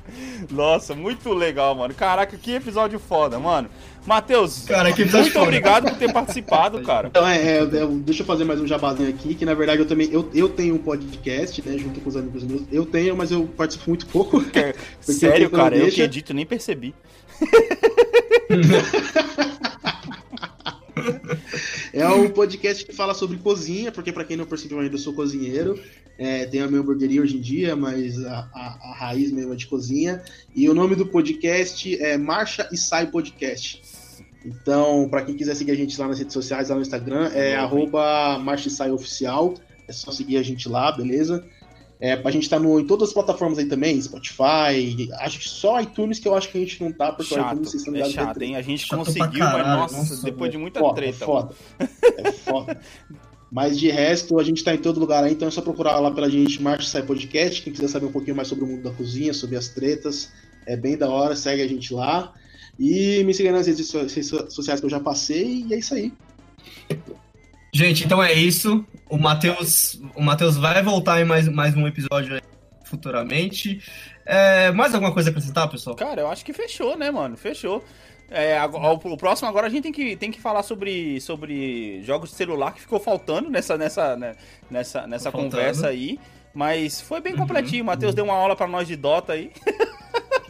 [0.50, 1.94] Nossa, muito legal, mano.
[1.94, 3.70] Caraca, que episódio foda, mano.
[4.06, 5.46] Matheus, Cara, que muito foda.
[5.46, 7.08] obrigado por ter participado, cara.
[7.08, 9.86] Então, é, é, é, deixa eu fazer mais um jabazinho aqui, que na verdade eu
[9.86, 12.64] também, eu, eu tenho um podcast, né, junto com os amigos meus.
[12.72, 14.42] Eu tenho, mas eu participo muito pouco.
[14.46, 16.94] Porque Sério, cara, eu que edito nem percebi.
[21.94, 25.14] É um podcast que fala sobre cozinha, porque pra quem não percebeu ainda, eu sou
[25.14, 25.80] cozinheiro.
[26.18, 29.56] É, tenho a minha hamburgueria hoje em dia, mas a, a- a raiz mesmo é
[29.56, 30.24] de cozinha.
[30.56, 33.82] E o nome do podcast é Marcha e Sai Podcast.
[34.46, 37.56] Então, pra quem quiser seguir a gente lá nas redes sociais, lá no Instagram, é
[37.56, 39.56] arroba Marcha e Sai Oficial.
[39.88, 41.46] É só seguir a gente lá, beleza?
[42.00, 45.80] É, a gente tá no, em todas as plataformas aí também, Spotify, acho que só
[45.80, 48.10] iTunes que eu acho que a gente não tá, porque o Chato, iTunes vocês é
[48.10, 48.46] chato, treta.
[48.46, 48.56] hein?
[48.58, 51.24] A gente Chato conseguiu, caralho, mas nossa, nossa, depois de muita Foda, treta.
[51.24, 51.56] é foda.
[51.80, 52.82] É foda.
[53.52, 56.12] Mas de resto, a gente tá em todo lugar aí, então é só procurar lá
[56.12, 57.62] pela gente Marcha Sai Podcast.
[57.62, 60.30] Quem quiser saber um pouquinho mais sobre o mundo da cozinha, sobre as tretas,
[60.66, 62.34] é bem da hora, segue a gente lá.
[62.78, 66.12] E me siga nas redes sociais que eu já passei, e é isso aí.
[67.76, 68.86] Gente, então é isso.
[69.10, 72.40] O Matheus, o Matheus vai voltar em mais, mais um episódio
[72.86, 73.82] futuramente.
[74.26, 75.94] É, mais alguma coisa a acrescentar, pessoal?
[75.98, 77.36] Cara, eu acho que fechou, né, mano?
[77.36, 77.84] Fechou.
[78.32, 82.30] É, agora- o, próximo agora a gente tem que, tem que falar sobre, sobre jogos
[82.30, 84.36] de celular que ficou faltando nessa, nessa, né,
[84.72, 85.52] nessa, nessa Faltando.
[85.52, 86.18] conversa aí.
[86.54, 87.84] Mas foi bem Uhum, completinho.
[87.84, 89.52] O Matheus deu uma aula pra nós de Dota aí.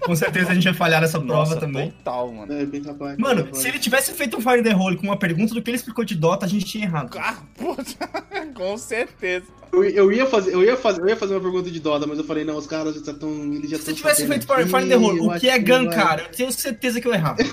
[0.06, 1.92] Com certeza a gente vai falhar nessa prova Nossa, também.
[1.92, 2.54] total, mano.
[2.54, 3.62] É, bem capaz, Mano, bem capaz.
[3.62, 6.06] se ele tivesse feito um Fire the Hole com uma pergunta do que ele explicou
[6.06, 7.18] de Dota, a gente tinha errado.
[7.20, 7.84] Ah, puta,
[8.54, 9.46] com certeza.
[9.74, 12.18] eu, eu ia fazer, eu, ia fazer, eu ia fazer uma pergunta de Dota, mas
[12.20, 13.30] eu falei, não, os caras já estão.
[13.54, 15.90] Eles já Se você tivesse feito Fire aqui, Fire the Hole, o que é Gun,
[15.90, 16.24] cara?
[16.24, 17.38] Eu tenho certeza que eu errava.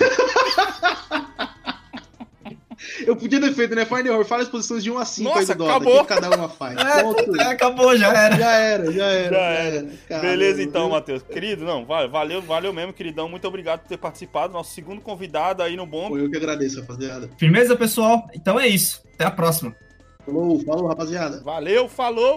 [3.06, 3.84] Eu podia ter feito, né?
[3.84, 5.70] The Hole, fala as posições de 1 a 5 aí Nossa, do Dota.
[5.76, 6.04] acabou.
[6.04, 6.76] Cada uma faz.
[6.78, 7.40] É, Ponto.
[7.40, 8.36] é, acabou, já era.
[8.36, 9.34] Já era, já era.
[9.36, 10.20] Já era.
[10.20, 10.90] Beleza, então?
[10.90, 11.22] Matheus.
[11.22, 13.28] Querido, não, va- valeu, valeu mesmo, queridão.
[13.28, 14.52] Muito obrigado por ter participado.
[14.52, 15.88] Nosso segundo convidado aí no.
[15.88, 17.28] Foi eu que agradeço, rapaziada.
[17.38, 18.26] Firmeza, pessoal?
[18.34, 19.02] Então é isso.
[19.14, 19.74] Até a próxima.
[20.24, 21.40] Falou, falou, rapaziada.
[21.42, 22.36] Valeu, falou!